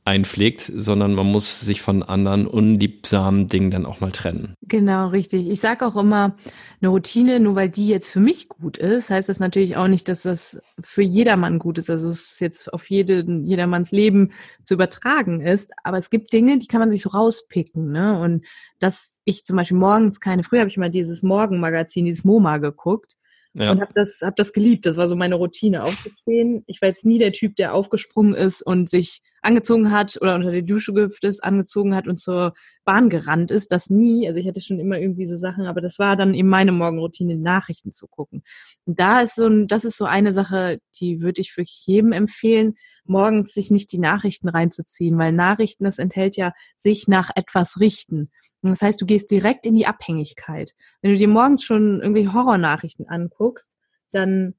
einpflegt, 0.06 0.70
sondern 0.76 1.14
man 1.14 1.26
muss 1.28 1.62
sich 1.62 1.82
von 1.82 2.04
anderen 2.04 2.46
unliebsamen 2.46 3.48
Dingen 3.48 3.72
dann 3.72 3.86
auch 3.86 4.02
mal 4.02 4.12
trennen. 4.12 4.54
Genau, 4.62 5.08
richtig. 5.08 5.48
Ich 5.48 5.62
sage 5.62 5.86
auch 5.86 5.96
immer, 5.96 6.36
eine 6.82 6.90
Routine, 6.90 7.40
nur 7.40 7.56
weil 7.56 7.70
die 7.70 7.88
jetzt 7.88 8.10
für 8.10 8.20
mich 8.20 8.50
gut 8.50 8.78
ist, 8.78 9.10
heißt 9.10 9.30
das 9.30 9.40
natürlich 9.40 9.78
auch 9.78 9.88
nicht, 9.88 10.10
dass 10.10 10.24
das 10.24 10.62
für 10.82 11.04
jedermann 11.04 11.58
gut 11.58 11.78
ist. 11.78 11.90
Also 11.90 12.10
es 12.10 12.32
ist 12.32 12.42
jetzt 12.42 12.74
auf 12.74 12.90
jeden, 12.90 13.46
jedermanns 13.46 13.92
Leben 13.92 14.32
zu 14.64 14.74
übertragen 14.74 15.40
ist. 15.40 15.72
Aber 15.84 15.98
es 15.98 16.10
gibt 16.10 16.34
Dinge, 16.34 16.58
die 16.58 16.68
kann 16.68 16.82
man 16.82 16.92
sich 16.92 17.04
so 17.04 17.10
rauspicken. 17.10 17.92
Ne? 17.92 18.20
Und 18.20 18.46
dass 18.80 19.22
ich 19.24 19.46
zum 19.46 19.56
Beispiel 19.56 19.78
morgens 19.78 20.20
keine, 20.20 20.44
früher 20.44 20.60
habe 20.60 20.70
ich 20.70 20.78
mal 20.78 20.90
dieses 20.90 21.24
Morgenmagazin, 21.24 22.06
dieses 22.06 22.26
MoMA 22.26 22.58
geguckt. 22.58 23.16
Ja. 23.56 23.72
Und 23.72 23.82
habe 23.82 23.94
das, 23.94 24.22
hab 24.22 24.36
das 24.36 24.52
geliebt. 24.52 24.86
Das 24.86 24.98
war 24.98 25.06
so 25.06 25.16
meine 25.16 25.36
Routine 25.36 25.84
aufzustehen. 25.84 26.64
Ich 26.66 26.82
war 26.82 26.90
jetzt 26.90 27.06
nie 27.06 27.20
der 27.20 27.32
Typ, 27.32 27.56
der 27.56 27.74
aufgesprungen 27.74 28.34
ist 28.34 28.64
und 28.64 28.90
sich 28.90 29.22
angezogen 29.44 29.92
hat 29.92 30.18
oder 30.22 30.36
unter 30.36 30.52
die 30.52 30.66
Dusche 30.66 30.94
gehüpft 30.94 31.24
ist, 31.24 31.44
angezogen 31.44 31.96
hat 31.96 32.08
und 32.08 32.18
zur 32.18 32.54
Bahn 32.84 33.10
gerannt 33.10 33.52
ist. 33.52 33.72
Das 33.72 33.92
nie. 33.92 34.28
Also 34.28 34.40
ich 34.40 34.48
hatte 34.48 34.62
schon 34.62 34.80
immer 34.80 34.98
irgendwie 34.98 35.26
so 35.26 35.36
Sachen, 35.36 35.68
aber 35.68 35.82
das 35.82 36.00
war 36.00 36.16
dann 36.16 36.34
eben 36.34 36.50
meine 36.50 36.72
Morgenroutine, 36.72 37.38
Nachrichten 37.38 37.92
zu 37.92 38.08
gucken. 38.08 38.44
Und 38.86 39.00
da 39.00 39.22
ist 39.22 39.36
so 39.36 39.46
ein, 39.46 39.68
das 39.68 39.86
ist 39.86 39.98
so 39.98 40.06
eine 40.06 40.34
Sache, 40.34 40.80
die 41.00 41.22
würde 41.22 41.42
ich 41.42 41.56
wirklich 41.56 41.84
jedem 41.86 42.12
empfehlen, 42.12 42.76
morgens 43.06 43.54
sich 43.54 43.70
nicht 43.70 43.92
die 43.92 44.00
Nachrichten 44.00 44.50
reinzuziehen, 44.50 45.18
weil 45.20 45.32
Nachrichten, 45.32 45.84
das 45.84 46.00
enthält 46.00 46.38
ja 46.38 46.54
sich 46.78 47.08
nach 47.08 47.30
etwas 47.36 47.80
richten. 47.80 48.32
Das 48.70 48.82
heißt, 48.82 49.02
du 49.02 49.06
gehst 49.06 49.30
direkt 49.32 49.66
in 49.66 49.76
die 49.76 49.86
Abhängigkeit. 49.86 50.74
Wenn 51.02 51.12
du 51.12 51.18
dir 51.18 51.28
morgens 51.28 51.64
schon 51.64 52.02
irgendwelche 52.02 52.34
Horrornachrichten 52.34 53.08
anguckst, 53.08 53.78
dann 54.12 54.56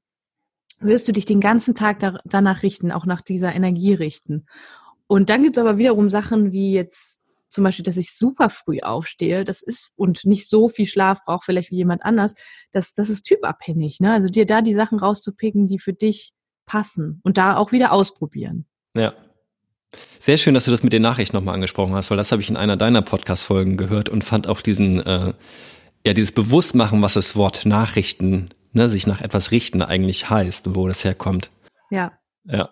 wirst 0.79 1.07
du 1.07 1.11
dich 1.11 1.25
den 1.25 1.39
ganzen 1.39 1.73
Tag 1.73 1.99
da, 1.99 2.19
danach 2.25 2.63
richten, 2.63 2.91
auch 2.91 3.05
nach 3.05 3.21
dieser 3.21 3.53
Energie 3.53 3.93
richten. 3.93 4.45
Und 5.07 5.29
dann 5.29 5.43
gibt 5.43 5.57
es 5.57 5.61
aber 5.61 5.77
wiederum 5.77 6.09
Sachen 6.09 6.51
wie 6.51 6.73
jetzt 6.73 7.23
zum 7.49 7.63
Beispiel, 7.63 7.83
dass 7.83 7.95
ich 7.97 8.13
super 8.13 8.49
früh 8.49 8.79
aufstehe, 8.81 9.45
das 9.45 9.61
ist 9.61 9.93
und 9.95 10.25
nicht 10.25 10.49
so 10.49 10.67
viel 10.67 10.85
Schlaf 10.85 11.23
brauche, 11.23 11.45
vielleicht 11.45 11.71
wie 11.71 11.77
jemand 11.77 12.03
anders, 12.03 12.33
das, 12.71 12.93
das 12.93 13.09
ist 13.09 13.23
typabhängig. 13.23 14.01
Ne? 14.01 14.11
Also 14.11 14.27
dir 14.27 14.45
da 14.45 14.61
die 14.61 14.73
Sachen 14.73 14.99
rauszupicken, 14.99 15.67
die 15.67 15.79
für 15.79 15.93
dich 15.93 16.33
passen 16.65 17.21
und 17.23 17.37
da 17.37 17.55
auch 17.55 17.71
wieder 17.71 17.93
ausprobieren. 17.93 18.65
Ja, 18.95 19.13
sehr 20.19 20.37
schön, 20.37 20.53
dass 20.53 20.65
du 20.65 20.71
das 20.71 20.83
mit 20.83 20.93
den 20.93 21.01
Nachrichten 21.01 21.35
nochmal 21.35 21.55
angesprochen 21.55 21.95
hast, 21.95 22.09
weil 22.09 22.17
das 22.17 22.31
habe 22.31 22.41
ich 22.41 22.49
in 22.49 22.57
einer 22.57 22.77
deiner 22.77 23.01
Podcast-Folgen 23.01 23.77
gehört 23.77 24.09
und 24.09 24.23
fand 24.23 24.47
auch 24.47 24.61
diesen, 24.61 25.05
äh, 25.05 25.33
ja, 26.05 26.13
dieses 26.13 26.31
Bewusstmachen, 26.31 27.01
was 27.01 27.13
das 27.13 27.35
Wort 27.35 27.65
Nachrichten, 27.65 28.47
ne, 28.73 28.89
sich 28.89 29.07
nach 29.07 29.21
etwas 29.21 29.51
richten 29.51 29.81
eigentlich 29.81 30.29
heißt 30.29 30.67
und 30.67 30.75
wo 30.75 30.87
das 30.87 31.03
herkommt. 31.03 31.49
Ja. 31.89 32.13
Ja. 32.45 32.69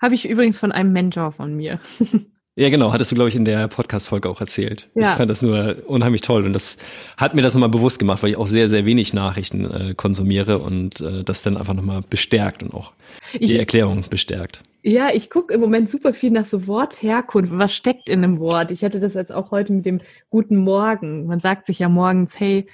Habe 0.00 0.14
ich 0.14 0.28
übrigens 0.28 0.58
von 0.58 0.72
einem 0.72 0.92
Mentor 0.92 1.32
von 1.32 1.54
mir. 1.54 1.80
Ja, 2.56 2.68
genau, 2.68 2.92
hattest 2.92 3.10
du, 3.10 3.16
glaube 3.16 3.28
ich, 3.28 3.34
in 3.34 3.44
der 3.44 3.66
Podcast-Folge 3.66 4.28
auch 4.28 4.40
erzählt. 4.40 4.88
Ja. 4.94 5.10
Ich 5.10 5.16
fand 5.16 5.28
das 5.28 5.42
nur 5.42 5.76
unheimlich 5.88 6.20
toll 6.20 6.44
und 6.46 6.52
das 6.52 6.76
hat 7.16 7.34
mir 7.34 7.42
das 7.42 7.52
nochmal 7.52 7.68
bewusst 7.68 7.98
gemacht, 7.98 8.22
weil 8.22 8.30
ich 8.30 8.36
auch 8.36 8.46
sehr, 8.46 8.68
sehr 8.68 8.86
wenig 8.86 9.12
Nachrichten 9.12 9.68
äh, 9.68 9.94
konsumiere 9.96 10.60
und 10.60 11.00
äh, 11.00 11.24
das 11.24 11.42
dann 11.42 11.56
einfach 11.56 11.74
nochmal 11.74 12.02
bestärkt 12.08 12.62
und 12.62 12.72
auch 12.72 12.92
ich, 13.32 13.50
die 13.50 13.58
Erklärung 13.58 14.04
bestärkt. 14.08 14.60
Ja, 14.86 15.08
ich 15.14 15.30
gucke 15.30 15.54
im 15.54 15.62
Moment 15.62 15.88
super 15.88 16.12
viel 16.12 16.30
nach 16.30 16.44
so 16.44 16.66
Wortherkunft. 16.66 17.50
Was 17.56 17.72
steckt 17.72 18.10
in 18.10 18.22
einem 18.22 18.38
Wort? 18.38 18.70
Ich 18.70 18.84
hatte 18.84 19.00
das 19.00 19.14
jetzt 19.14 19.32
auch 19.32 19.50
heute 19.50 19.72
mit 19.72 19.86
dem 19.86 20.02
Guten 20.28 20.58
Morgen. 20.58 21.24
Man 21.24 21.38
sagt 21.38 21.64
sich 21.64 21.78
ja 21.78 21.88
morgens, 21.88 22.38
hey, 22.38 22.68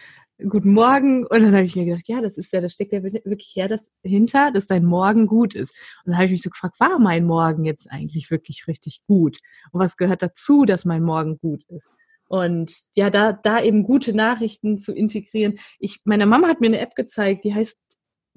guten 0.49 0.73
Morgen. 0.73 1.25
Und 1.25 1.40
dann 1.40 1.55
habe 1.55 1.62
ich 1.62 1.76
mir 1.76 1.85
gedacht, 1.85 2.09
ja, 2.09 2.21
das 2.21 2.37
ist 2.37 2.52
ja, 2.52 2.61
das 2.61 2.73
steckt 2.73 2.93
ja 2.93 3.05
wirklich 3.05 3.52
her, 3.55 3.69
das 3.69 3.93
hinter, 4.02 4.50
dass 4.50 4.67
dein 4.67 4.87
Morgen 4.87 5.29
gut 5.29 5.55
ist. 5.55 5.73
Und 6.05 6.11
dann 6.11 6.17
habe 6.17 6.25
ich 6.25 6.33
mich 6.33 6.43
so 6.43 6.50
gefragt, 6.50 6.81
war 6.81 6.99
mein 6.99 7.26
Morgen 7.26 7.64
jetzt 7.64 7.88
eigentlich 7.88 8.29
wirklich 8.33 8.67
richtig 8.67 9.02
gut? 9.07 9.38
Und 9.71 9.79
was 9.79 9.97
gehört 9.97 10.23
dazu, 10.23 10.64
dass 10.64 10.85
mein 10.85 11.05
Morgen 11.05 11.38
gut 11.38 11.62
ist? 11.69 11.88
Und 12.26 12.75
ja, 12.97 13.11
da, 13.11 13.33
da 13.33 13.62
eben 13.62 13.85
gute 13.85 14.14
Nachrichten 14.14 14.79
zu 14.79 14.93
integrieren. 14.93 15.61
Ich, 15.79 16.00
meine 16.02 16.26
Mama 16.26 16.49
hat 16.49 16.61
mir 16.61 16.67
eine 16.67 16.81
App 16.81 16.97
gezeigt, 16.97 17.45
die 17.45 17.55
heißt 17.55 17.79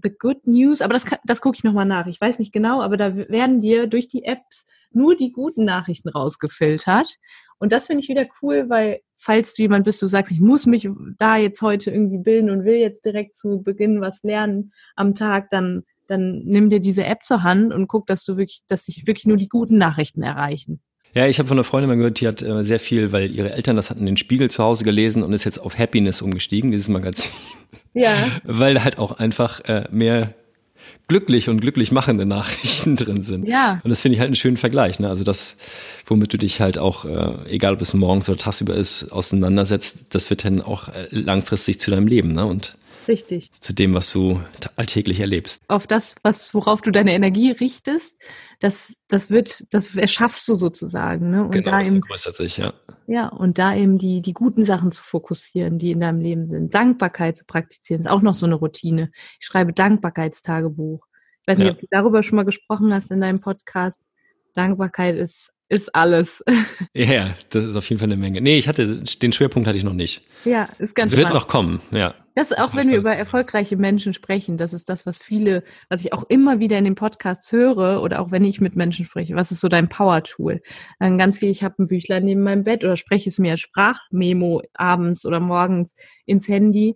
The 0.04 0.12
Good 0.12 0.46
News, 0.48 0.82
aber 0.82 0.94
das, 0.94 1.06
das 1.24 1.42
gucke 1.42 1.56
ich 1.58 1.64
nochmal 1.64 1.86
nach. 1.86 2.08
Ich 2.08 2.20
weiß 2.20 2.40
nicht 2.40 2.54
genau, 2.54 2.82
aber 2.82 2.98
da 2.98 3.16
werden 3.16 3.62
dir 3.62 3.88
durch 3.88 4.08
die 4.08 4.26
Apps 4.26 4.66
nur 4.92 5.16
die 5.16 5.32
guten 5.32 5.66
Nachrichten 5.66 6.10
rausgefiltert. 6.10 7.18
Und 7.58 7.72
das 7.72 7.88
finde 7.88 8.04
ich 8.04 8.10
wieder 8.10 8.26
cool, 8.42 8.70
weil 8.70 9.00
falls 9.16 9.54
du 9.56 9.64
jemand 9.64 9.86
bist, 9.86 10.02
du 10.02 10.08
sagst, 10.08 10.32
ich 10.32 10.42
muss 10.42 10.66
mich 10.66 10.90
da 11.18 11.38
jetzt 11.38 11.62
heute 11.62 11.92
irgendwie 11.92 12.18
bilden 12.18 12.50
und 12.50 12.66
will 12.66 12.76
jetzt 12.76 13.06
direkt 13.06 13.36
zu 13.36 13.62
Beginn 13.64 14.02
was 14.02 14.24
lernen 14.24 14.74
am 14.96 15.16
Tag, 15.16 15.50
dann, 15.50 15.84
dann 16.08 16.42
nimm 16.44 16.70
dir 16.70 16.80
diese 16.80 17.06
App 17.06 17.24
zur 17.24 17.44
Hand 17.44 17.74
und 17.74 17.88
guck, 17.88 18.06
dass 18.06 18.26
du 18.26 18.38
wirklich, 18.38 18.62
dass 18.68 18.86
dich 18.86 19.08
wirklich 19.08 19.26
nur 19.26 19.38
die 19.38 19.48
guten 19.48 19.78
Nachrichten 19.78 20.24
erreichen. 20.24 20.82
Ja, 21.16 21.28
ich 21.28 21.38
habe 21.38 21.48
von 21.48 21.58
einer 21.58 21.64
Freundin 21.64 21.90
mal 21.90 21.96
gehört, 21.96 22.20
die 22.22 22.28
hat 22.28 22.42
äh, 22.42 22.64
sehr 22.64 22.80
viel, 22.80 23.12
weil 23.12 23.32
ihre 23.32 23.54
Eltern 23.54 23.76
das 23.76 23.92
hatten, 23.92 24.06
den 24.06 24.18
Spiegel 24.18 24.50
zu 24.50 24.64
Hause 24.64 24.84
gelesen 24.84 25.22
und 25.22 25.32
ist 25.32 25.44
jetzt 25.44 25.60
auf 25.60 25.78
Happiness 25.78 26.22
umgestiegen, 26.22 26.72
dieses 26.72 26.90
Magazin. 26.90 27.32
Ja. 27.94 28.16
weil 28.44 28.84
halt 28.84 28.98
auch 28.98 29.12
einfach 29.14 29.60
äh, 29.62 29.86
mehr 29.92 30.34
glücklich 31.08 31.50
und 31.50 31.60
glücklich 31.60 31.92
machende 31.92 32.26
Nachrichten 32.26 32.96
drin 32.98 33.24
sind. 33.24 33.48
Ja. 33.48 33.80
Und 33.84 33.90
das 33.90 34.02
finde 34.02 34.16
ich 34.16 34.20
halt 34.20 34.28
einen 34.28 34.36
schönen 34.36 34.58
Vergleich. 34.58 35.00
Ne? 35.00 35.10
Also 35.10 35.24
das, 35.24 35.56
womit 36.06 36.34
du 36.34 36.38
dich 36.38 36.62
halt 36.62 36.78
auch, 36.78 37.06
äh, 37.06 37.50
egal 37.50 37.74
ob 37.74 37.82
es 37.82 37.94
morgens 37.94 38.30
oder 38.30 38.38
tagsüber 38.38 38.74
ist, 38.74 39.12
auseinandersetzt, 39.12 40.06
das 40.10 40.30
wird 40.30 40.46
dann 40.46 40.62
auch 40.62 40.90
äh, 40.90 41.08
langfristig 41.12 41.80
zu 41.80 41.92
deinem 41.92 42.08
Leben. 42.08 42.32
Ne? 42.32 42.46
Und 42.46 42.78
Richtig. 43.08 43.52
Zu 43.60 43.74
dem, 43.74 43.94
was 43.94 44.12
du 44.12 44.42
alltäglich 44.76 45.20
erlebst. 45.20 45.62
Auf 45.68 45.88
das, 45.88 46.16
was, 46.24 46.54
worauf 46.54 46.82
du 46.82 46.92
deine 46.92 47.14
Energie 47.14 47.52
richtest, 47.52 48.22
das, 48.60 49.02
das 49.08 49.30
wird, 49.30 49.66
das 49.74 49.96
erschaffst 49.96 50.48
du 50.48 50.56
sozusagen. 50.56 51.30
Ne? 51.30 51.44
Und 51.44 51.52
genau, 51.52 51.72
da 51.72 51.82
eben, 51.82 52.02
vergrößert 52.02 52.36
sich, 52.36 52.58
ja. 52.58 52.74
Ja, 53.08 53.28
und 53.28 53.60
da 53.60 53.76
eben 53.76 53.98
die, 53.98 54.22
die 54.22 54.34
guten 54.34 54.64
Sachen 54.64 54.92
zu 54.92 55.04
fokussieren, 55.04 55.78
die 55.78 55.92
in 55.92 56.00
deinem 56.00 56.22
Leben 56.22 56.48
sind. 56.48 56.74
Dankbarkeit 56.74 57.36
zu 57.38 57.46
praktizieren, 57.46 58.02
ist 58.02 58.10
auch 58.10 58.22
noch 58.22 58.34
so 58.34 58.46
eine 58.46 58.56
Routine. 58.56 59.12
Ich 59.40 59.46
schreibe 59.46 59.74
Dankbarkeitstagebuch. 59.74 61.06
Ich 61.42 61.48
weiß 61.48 61.58
nicht, 61.58 61.68
ja. 61.68 61.74
ob 61.74 61.80
du 61.80 61.88
darüber 61.90 62.24
schon 62.24 62.38
mal 62.38 62.46
gesprochen 62.46 62.94
hast 62.94 63.12
in 63.12 63.20
deinem 63.20 63.42
Podcast. 63.42 64.08
Dankbarkeit 64.54 65.18
ist 65.18 65.54
ist 65.70 65.96
alles. 65.96 66.44
Ja, 66.94 67.34
das 67.50 67.66
ist 67.66 67.76
auf 67.76 67.90
jeden 67.90 68.00
Fall 68.00 68.08
eine 68.08 68.18
Menge. 68.18 68.40
Nee, 68.40 68.60
ich 68.60 68.68
hatte, 68.68 69.02
den 69.02 69.34
Schwerpunkt 69.34 69.68
hatte 69.68 69.78
ich 69.78 69.84
noch 69.84 69.94
nicht. 69.94 70.22
Ja, 70.46 70.70
ist 70.78 70.96
ganz 70.96 71.12
Wird 71.12 71.22
spannend. 71.22 71.42
noch 71.42 71.48
kommen, 71.48 71.82
ja. 71.90 72.14
Das 72.36 72.52
auch, 72.52 72.76
wenn 72.76 72.90
wir 72.90 72.98
über 72.98 73.16
erfolgreiche 73.16 73.78
Menschen 73.78 74.14
sprechen, 74.14 74.58
das 74.58 74.74
ist 74.74 74.90
das, 74.90 75.06
was 75.06 75.22
viele, 75.22 75.64
was 75.90 76.04
ich 76.04 76.14
auch 76.14 76.24
immer 76.30 76.60
wieder 76.60 76.78
in 76.78 76.84
den 76.84 76.96
Podcasts 76.96 77.52
höre 77.52 78.02
oder 78.02 78.22
auch 78.22 78.32
wenn 78.32 78.44
ich 78.44 78.60
mit 78.60 78.76
Menschen 78.76 79.06
spreche. 79.06 79.36
Was 79.36 79.52
ist 79.52 79.62
so 79.62 79.68
dein 79.68 79.88
Power-Tool? 79.90 80.62
Ganz 81.00 81.38
viel, 81.38 81.50
ich 81.50 81.64
habe 81.64 81.84
ein 81.84 81.88
Büchlein 81.88 82.26
neben 82.26 82.42
meinem 82.42 82.64
Bett 82.64 82.84
oder 82.84 82.98
spreche 82.98 83.30
es 83.30 83.38
mir 83.38 83.52
als 83.52 83.60
Sprachmemo 83.60 84.64
abends 84.74 85.26
oder 85.26 85.40
morgens 85.40 85.96
ins 86.26 86.48
Handy. 86.48 86.96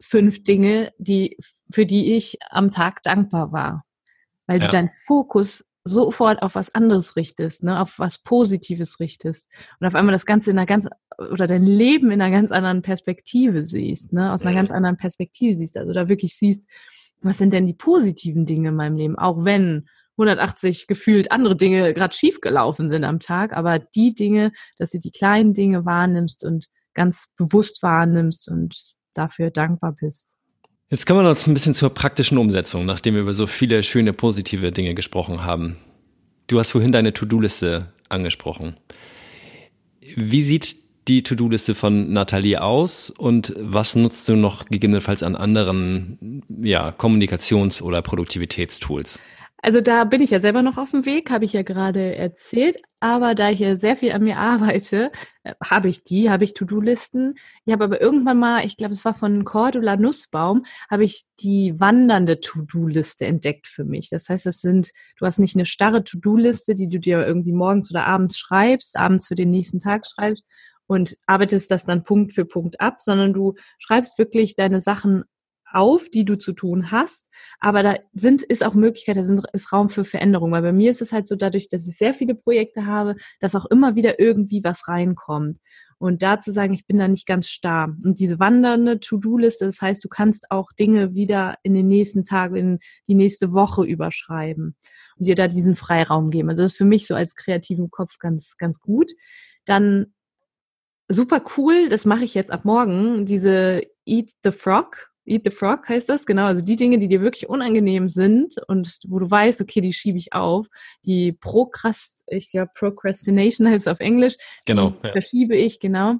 Fünf 0.00 0.42
Dinge, 0.42 0.92
die, 0.98 1.38
für 1.70 1.86
die 1.86 2.14
ich 2.16 2.38
am 2.50 2.70
Tag 2.70 3.02
dankbar 3.02 3.52
war. 3.52 3.84
Weil 4.46 4.60
ja. 4.60 4.66
du 4.66 4.72
deinen 4.72 4.90
Fokus 4.90 5.64
sofort 5.84 6.42
auf 6.42 6.54
was 6.54 6.74
anderes 6.74 7.16
richtest, 7.16 7.64
ne, 7.64 7.80
auf 7.80 7.98
was 7.98 8.22
Positives 8.22 9.00
richtest 9.00 9.48
und 9.80 9.86
auf 9.86 9.94
einmal 9.94 10.12
das 10.12 10.26
Ganze 10.26 10.50
in 10.50 10.58
einer 10.58 10.66
ganz 10.66 10.88
oder 11.18 11.46
dein 11.46 11.64
Leben 11.64 12.10
in 12.10 12.22
einer 12.22 12.34
ganz 12.34 12.50
anderen 12.50 12.82
Perspektive 12.82 13.66
siehst, 13.66 14.12
ne, 14.12 14.32
aus 14.32 14.42
einer 14.42 14.54
ganz 14.54 14.70
anderen 14.70 14.96
Perspektive 14.96 15.54
siehst, 15.54 15.76
also 15.76 15.92
da 15.92 16.08
wirklich 16.08 16.36
siehst, 16.36 16.68
was 17.20 17.38
sind 17.38 17.52
denn 17.52 17.66
die 17.66 17.74
positiven 17.74 18.46
Dinge 18.46 18.68
in 18.68 18.76
meinem 18.76 18.96
Leben, 18.96 19.18
auch 19.18 19.44
wenn 19.44 19.86
180 20.18 20.86
gefühlt 20.86 21.32
andere 21.32 21.56
Dinge 21.56 21.94
gerade 21.94 22.14
schief 22.14 22.40
gelaufen 22.40 22.88
sind 22.88 23.04
am 23.04 23.18
Tag, 23.18 23.56
aber 23.56 23.78
die 23.78 24.14
Dinge, 24.14 24.52
dass 24.76 24.90
du 24.90 24.98
die 24.98 25.10
kleinen 25.10 25.54
Dinge 25.54 25.84
wahrnimmst 25.84 26.44
und 26.44 26.66
ganz 26.94 27.28
bewusst 27.36 27.82
wahrnimmst 27.82 28.50
und 28.50 28.76
dafür 29.14 29.50
dankbar 29.50 29.92
bist. 29.92 30.36
Jetzt 30.92 31.06
kommen 31.06 31.20
wir 31.20 31.30
noch 31.30 31.46
ein 31.46 31.54
bisschen 31.54 31.72
zur 31.72 31.88
praktischen 31.88 32.36
Umsetzung, 32.36 32.84
nachdem 32.84 33.14
wir 33.14 33.22
über 33.22 33.32
so 33.32 33.46
viele 33.46 33.82
schöne 33.82 34.12
positive 34.12 34.72
Dinge 34.72 34.94
gesprochen 34.94 35.42
haben. 35.42 35.78
Du 36.48 36.58
hast 36.58 36.72
vorhin 36.72 36.92
deine 36.92 37.14
To-Do-Liste 37.14 37.88
angesprochen. 38.10 38.76
Wie 40.02 40.42
sieht 40.42 40.76
die 41.08 41.22
To-Do-Liste 41.22 41.74
von 41.74 42.12
Nathalie 42.12 42.60
aus 42.60 43.08
und 43.08 43.54
was 43.58 43.96
nutzt 43.96 44.28
du 44.28 44.36
noch 44.36 44.66
gegebenenfalls 44.66 45.22
an 45.22 45.34
anderen 45.34 46.42
ja, 46.62 46.90
Kommunikations- 46.90 47.80
oder 47.80 48.02
Produktivitätstools? 48.02 49.18
Also 49.64 49.80
da 49.80 50.02
bin 50.02 50.20
ich 50.20 50.30
ja 50.30 50.40
selber 50.40 50.62
noch 50.62 50.76
auf 50.76 50.90
dem 50.90 51.06
Weg, 51.06 51.30
habe 51.30 51.44
ich 51.44 51.52
ja 51.52 51.62
gerade 51.62 52.16
erzählt. 52.16 52.82
Aber 52.98 53.36
da 53.36 53.48
ich 53.50 53.60
ja 53.60 53.76
sehr 53.76 53.96
viel 53.96 54.10
an 54.10 54.24
mir 54.24 54.38
arbeite, 54.38 55.12
äh, 55.44 55.54
habe 55.64 55.88
ich 55.88 56.02
die, 56.02 56.30
habe 56.30 56.42
ich 56.42 56.54
To-Do-Listen. 56.54 57.34
Ich 57.64 57.72
habe 57.72 57.84
aber 57.84 58.00
irgendwann 58.00 58.40
mal, 58.40 58.66
ich 58.66 58.76
glaube, 58.76 58.92
es 58.92 59.04
war 59.04 59.14
von 59.14 59.44
Cordula 59.44 59.96
Nussbaum, 59.96 60.64
habe 60.90 61.04
ich 61.04 61.26
die 61.38 61.78
wandernde 61.78 62.40
To-Do-Liste 62.40 63.24
entdeckt 63.24 63.68
für 63.68 63.84
mich. 63.84 64.10
Das 64.10 64.28
heißt, 64.28 64.46
das 64.46 64.60
sind, 64.60 64.90
du 65.16 65.26
hast 65.26 65.38
nicht 65.38 65.54
eine 65.54 65.66
starre 65.66 66.02
To-Do-Liste, 66.02 66.74
die 66.74 66.88
du 66.88 66.98
dir 66.98 67.24
irgendwie 67.24 67.52
morgens 67.52 67.92
oder 67.92 68.04
abends 68.04 68.38
schreibst, 68.38 68.96
abends 68.96 69.28
für 69.28 69.36
den 69.36 69.52
nächsten 69.52 69.78
Tag 69.78 70.06
schreibst 70.08 70.44
und 70.88 71.16
arbeitest 71.26 71.70
das 71.70 71.84
dann 71.84 72.02
Punkt 72.02 72.32
für 72.32 72.44
Punkt 72.44 72.80
ab, 72.80 73.00
sondern 73.00 73.32
du 73.32 73.54
schreibst 73.78 74.18
wirklich 74.18 74.56
deine 74.56 74.80
Sachen 74.80 75.24
auf, 75.74 76.08
die 76.08 76.24
du 76.24 76.36
zu 76.36 76.52
tun 76.52 76.90
hast. 76.90 77.30
Aber 77.60 77.82
da 77.82 77.96
sind, 78.12 78.42
ist 78.42 78.64
auch 78.64 78.74
Möglichkeit, 78.74 79.16
da 79.16 79.24
sind, 79.24 79.42
ist 79.52 79.72
Raum 79.72 79.88
für 79.88 80.04
Veränderung. 80.04 80.52
Weil 80.52 80.62
bei 80.62 80.72
mir 80.72 80.90
ist 80.90 81.02
es 81.02 81.12
halt 81.12 81.26
so 81.26 81.36
dadurch, 81.36 81.68
dass 81.68 81.86
ich 81.86 81.96
sehr 81.96 82.14
viele 82.14 82.34
Projekte 82.34 82.86
habe, 82.86 83.16
dass 83.40 83.54
auch 83.54 83.66
immer 83.66 83.96
wieder 83.96 84.20
irgendwie 84.20 84.62
was 84.64 84.88
reinkommt. 84.88 85.58
Und 85.98 86.24
da 86.24 86.40
zu 86.40 86.52
sagen, 86.52 86.72
ich 86.74 86.86
bin 86.86 86.98
da 86.98 87.06
nicht 87.06 87.26
ganz 87.26 87.46
starr. 87.46 87.96
Und 88.04 88.18
diese 88.18 88.40
wandernde 88.40 88.98
To-Do-Liste, 88.98 89.66
das 89.66 89.80
heißt, 89.80 90.02
du 90.02 90.08
kannst 90.08 90.50
auch 90.50 90.72
Dinge 90.72 91.14
wieder 91.14 91.54
in 91.62 91.74
den 91.74 91.86
nächsten 91.86 92.24
Tagen, 92.24 92.56
in 92.56 92.78
die 93.06 93.14
nächste 93.14 93.52
Woche 93.52 93.84
überschreiben 93.84 94.74
und 95.16 95.26
dir 95.26 95.36
da 95.36 95.46
diesen 95.46 95.76
Freiraum 95.76 96.30
geben. 96.30 96.50
Also 96.50 96.64
das 96.64 96.72
ist 96.72 96.78
für 96.78 96.84
mich 96.84 97.06
so 97.06 97.14
als 97.14 97.36
kreativen 97.36 97.88
Kopf 97.90 98.18
ganz, 98.18 98.56
ganz 98.56 98.80
gut. 98.80 99.12
Dann 99.64 100.12
super 101.08 101.42
cool, 101.56 101.88
das 101.88 102.04
mache 102.04 102.24
ich 102.24 102.34
jetzt 102.34 102.50
ab 102.50 102.64
morgen, 102.64 103.26
diese 103.26 103.82
Eat 104.04 104.32
the 104.42 104.50
Frog 104.50 105.11
Eat 105.24 105.42
the 105.44 105.50
Frog 105.50 105.88
heißt 105.88 106.08
das, 106.08 106.26
genau. 106.26 106.46
Also 106.46 106.64
die 106.64 106.76
Dinge, 106.76 106.98
die 106.98 107.08
dir 107.08 107.20
wirklich 107.20 107.48
unangenehm 107.48 108.08
sind 108.08 108.56
und 108.66 108.98
wo 109.06 109.18
du 109.18 109.30
weißt, 109.30 109.60
okay, 109.60 109.80
die 109.80 109.92
schiebe 109.92 110.18
ich 110.18 110.32
auf. 110.32 110.66
Die 111.04 111.32
Prokrast, 111.32 112.24
ich 112.26 112.50
glaube, 112.50 112.72
Procrastination 112.74 113.68
heißt 113.68 113.86
es 113.86 113.92
auf 113.92 114.00
Englisch. 114.00 114.36
Genau. 114.66 114.94
Ja. 115.02 115.12
Verschiebe 115.12 115.56
ich, 115.56 115.78
genau. 115.78 116.16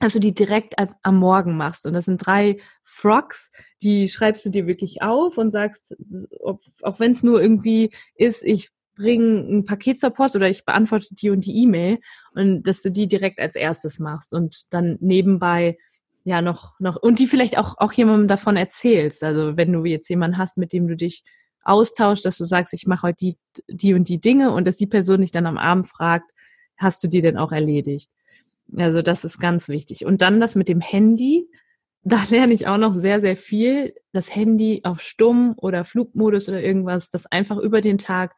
Also 0.00 0.18
die 0.18 0.34
direkt 0.34 0.78
als, 0.78 0.94
am 1.02 1.18
Morgen 1.18 1.56
machst. 1.56 1.86
Und 1.86 1.92
das 1.92 2.06
sind 2.06 2.18
drei 2.26 2.58
Frogs, 2.82 3.52
die 3.82 4.08
schreibst 4.08 4.44
du 4.44 4.50
dir 4.50 4.66
wirklich 4.66 5.02
auf 5.02 5.38
und 5.38 5.50
sagst, 5.50 5.94
auch 6.82 7.00
wenn 7.00 7.12
es 7.12 7.22
nur 7.22 7.40
irgendwie 7.40 7.90
ist, 8.16 8.42
ich 8.42 8.70
bringe 8.96 9.40
ein 9.40 9.64
Paket 9.64 9.98
zur 9.98 10.10
Post 10.10 10.36
oder 10.36 10.48
ich 10.48 10.64
beantworte 10.64 11.14
die 11.14 11.30
und 11.30 11.44
die 11.46 11.62
E-Mail 11.62 11.98
und 12.34 12.62
dass 12.64 12.82
du 12.82 12.90
die 12.90 13.06
direkt 13.06 13.38
als 13.38 13.56
erstes 13.56 13.98
machst 13.98 14.32
und 14.32 14.72
dann 14.72 14.98
nebenbei 15.00 15.78
ja 16.24 16.42
noch, 16.42 16.78
noch, 16.80 16.96
und 16.96 17.18
die 17.18 17.26
vielleicht 17.26 17.58
auch, 17.58 17.76
auch 17.78 17.92
jemandem 17.92 18.28
davon 18.28 18.56
erzählst. 18.56 19.22
Also 19.22 19.56
wenn 19.56 19.72
du 19.72 19.84
jetzt 19.84 20.08
jemanden 20.08 20.38
hast, 20.38 20.58
mit 20.58 20.72
dem 20.72 20.88
du 20.88 20.96
dich 20.96 21.22
austauschst, 21.62 22.24
dass 22.24 22.38
du 22.38 22.44
sagst, 22.44 22.74
ich 22.74 22.86
mache 22.86 23.08
heute 23.08 23.16
die, 23.20 23.38
die 23.68 23.94
und 23.94 24.08
die 24.08 24.20
Dinge 24.20 24.50
und 24.50 24.66
dass 24.66 24.76
die 24.76 24.86
Person 24.86 25.20
dich 25.20 25.30
dann 25.30 25.46
am 25.46 25.58
Abend 25.58 25.86
fragt, 25.86 26.30
hast 26.76 27.04
du 27.04 27.08
die 27.08 27.20
denn 27.20 27.36
auch 27.36 27.52
erledigt? 27.52 28.10
Also 28.76 29.02
das 29.02 29.24
ist 29.24 29.38
ganz 29.38 29.68
wichtig. 29.68 30.06
Und 30.06 30.22
dann 30.22 30.40
das 30.40 30.54
mit 30.54 30.68
dem 30.68 30.80
Handy, 30.80 31.46
da 32.02 32.22
lerne 32.30 32.54
ich 32.54 32.66
auch 32.66 32.78
noch 32.78 32.98
sehr, 32.98 33.20
sehr 33.20 33.36
viel. 33.36 33.94
Das 34.12 34.34
Handy 34.34 34.80
auf 34.84 35.00
Stumm 35.00 35.54
oder 35.56 35.84
Flugmodus 35.84 36.48
oder 36.48 36.62
irgendwas, 36.62 37.10
das 37.10 37.26
einfach 37.26 37.58
über 37.58 37.80
den 37.80 37.98
Tag 37.98 38.34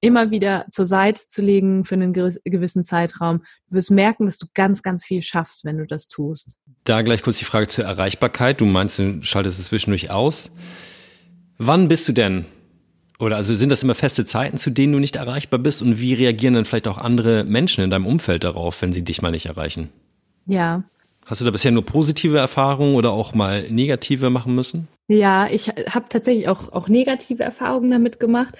immer 0.00 0.30
wieder 0.30 0.66
zur 0.70 0.84
Seite 0.84 1.22
zu 1.28 1.42
legen 1.42 1.84
für 1.84 1.94
einen 1.94 2.12
gewissen 2.12 2.84
Zeitraum. 2.84 3.42
Du 3.68 3.76
wirst 3.76 3.90
merken, 3.90 4.26
dass 4.26 4.38
du 4.38 4.46
ganz, 4.54 4.82
ganz 4.82 5.04
viel 5.04 5.22
schaffst, 5.22 5.64
wenn 5.64 5.78
du 5.78 5.86
das 5.86 6.08
tust. 6.08 6.58
Da 6.84 7.02
gleich 7.02 7.22
kurz 7.22 7.38
die 7.38 7.44
Frage 7.44 7.68
zur 7.68 7.84
Erreichbarkeit. 7.84 8.60
Du 8.60 8.64
meinst, 8.64 8.98
du 8.98 9.22
schaltest 9.22 9.58
es 9.58 9.66
zwischendurch 9.66 10.10
aus. 10.10 10.50
Wann 11.58 11.88
bist 11.88 12.06
du 12.08 12.12
denn? 12.12 12.46
Oder 13.18 13.36
also 13.36 13.54
sind 13.54 13.72
das 13.72 13.82
immer 13.82 13.96
feste 13.96 14.24
Zeiten, 14.24 14.58
zu 14.58 14.70
denen 14.70 14.92
du 14.92 15.00
nicht 15.00 15.16
erreichbar 15.16 15.58
bist? 15.58 15.82
Und 15.82 16.00
wie 16.00 16.14
reagieren 16.14 16.54
dann 16.54 16.64
vielleicht 16.64 16.86
auch 16.86 16.98
andere 16.98 17.42
Menschen 17.44 17.82
in 17.82 17.90
deinem 17.90 18.06
Umfeld 18.06 18.44
darauf, 18.44 18.80
wenn 18.80 18.92
sie 18.92 19.02
dich 19.02 19.22
mal 19.22 19.32
nicht 19.32 19.46
erreichen? 19.46 19.88
Ja. 20.46 20.84
Hast 21.26 21.40
du 21.40 21.44
da 21.44 21.50
bisher 21.50 21.72
nur 21.72 21.84
positive 21.84 22.38
Erfahrungen 22.38 22.94
oder 22.94 23.10
auch 23.10 23.34
mal 23.34 23.68
negative 23.70 24.30
machen 24.30 24.54
müssen? 24.54 24.86
Ja, 25.08 25.48
ich 25.50 25.68
habe 25.68 26.06
tatsächlich 26.08 26.48
auch, 26.48 26.72
auch 26.72 26.88
negative 26.88 27.42
Erfahrungen 27.42 27.90
damit 27.90 28.20
gemacht 28.20 28.54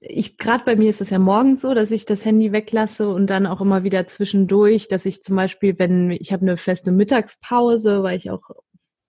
ich 0.00 0.38
gerade 0.38 0.64
bei 0.64 0.76
mir 0.76 0.88
ist 0.88 1.02
es 1.02 1.10
ja 1.10 1.18
morgens 1.18 1.60
so, 1.60 1.74
dass 1.74 1.90
ich 1.90 2.06
das 2.06 2.24
Handy 2.24 2.52
weglasse 2.52 3.08
und 3.08 3.28
dann 3.28 3.46
auch 3.46 3.60
immer 3.60 3.84
wieder 3.84 4.06
zwischendurch, 4.08 4.88
dass 4.88 5.04
ich 5.04 5.22
zum 5.22 5.36
Beispiel, 5.36 5.78
wenn 5.78 6.10
ich 6.10 6.32
habe 6.32 6.42
eine 6.42 6.56
feste 6.56 6.90
Mittagspause, 6.90 8.02
weil 8.02 8.16
ich 8.16 8.30
auch 8.30 8.50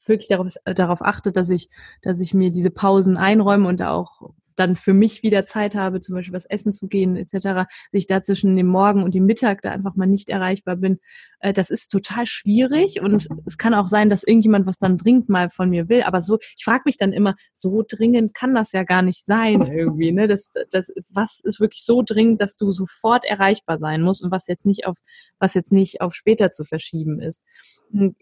wirklich 0.06 0.27
darauf, 0.27 0.47
darauf 0.65 1.01
achte, 1.01 1.32
dass 1.32 1.49
ich, 1.49 1.69
dass 2.01 2.19
ich 2.19 2.34
mir 2.34 2.51
diese 2.51 2.71
Pausen 2.71 3.17
einräume 3.17 3.67
und 3.69 3.80
da 3.80 3.91
auch 3.91 4.32
dann 4.55 4.75
für 4.75 4.93
mich 4.93 5.23
wieder 5.23 5.45
Zeit 5.45 5.75
habe, 5.75 5.99
zum 5.99 6.15
Beispiel 6.15 6.33
was 6.33 6.45
essen 6.45 6.73
zu 6.73 6.87
gehen 6.87 7.15
etc., 7.15 7.31
dass 7.41 7.67
ich 7.91 8.07
da 8.07 8.21
zwischen 8.21 8.55
dem 8.55 8.67
Morgen 8.67 9.03
und 9.03 9.15
dem 9.15 9.25
Mittag 9.25 9.61
da 9.61 9.71
einfach 9.71 9.95
mal 9.95 10.07
nicht 10.07 10.29
erreichbar 10.29 10.77
bin, 10.77 10.99
äh, 11.41 11.53
das 11.53 11.69
ist 11.69 11.89
total 11.89 12.25
schwierig 12.25 13.01
und 13.01 13.27
es 13.45 13.57
kann 13.57 13.73
auch 13.73 13.87
sein, 13.87 14.09
dass 14.09 14.23
irgendjemand 14.23 14.67
was 14.67 14.77
dann 14.77 14.97
dringend 14.97 15.29
mal 15.29 15.49
von 15.49 15.69
mir 15.69 15.89
will, 15.89 16.03
aber 16.03 16.21
so, 16.21 16.37
ich 16.55 16.63
frage 16.63 16.83
mich 16.85 16.97
dann 16.97 17.13
immer, 17.13 17.35
so 17.53 17.83
dringend 17.87 18.33
kann 18.33 18.53
das 18.53 18.71
ja 18.71 18.83
gar 18.83 19.01
nicht 19.01 19.25
sein 19.25 19.61
irgendwie, 19.61 20.11
ne? 20.11 20.27
Das, 20.27 20.51
das, 20.71 20.91
was 21.09 21.39
ist 21.43 21.59
wirklich 21.59 21.83
so 21.83 22.03
dringend, 22.05 22.41
dass 22.41 22.57
du 22.57 22.71
sofort 22.71 23.25
erreichbar 23.25 23.77
sein 23.77 24.01
musst 24.01 24.23
und 24.23 24.31
was 24.31 24.47
jetzt 24.47 24.65
nicht 24.65 24.85
auf, 24.85 24.97
was 25.39 25.53
jetzt 25.53 25.71
nicht 25.71 26.01
auf 26.01 26.13
später 26.13 26.51
zu 26.51 26.63
verschieben 26.63 27.19
ist. 27.19 27.43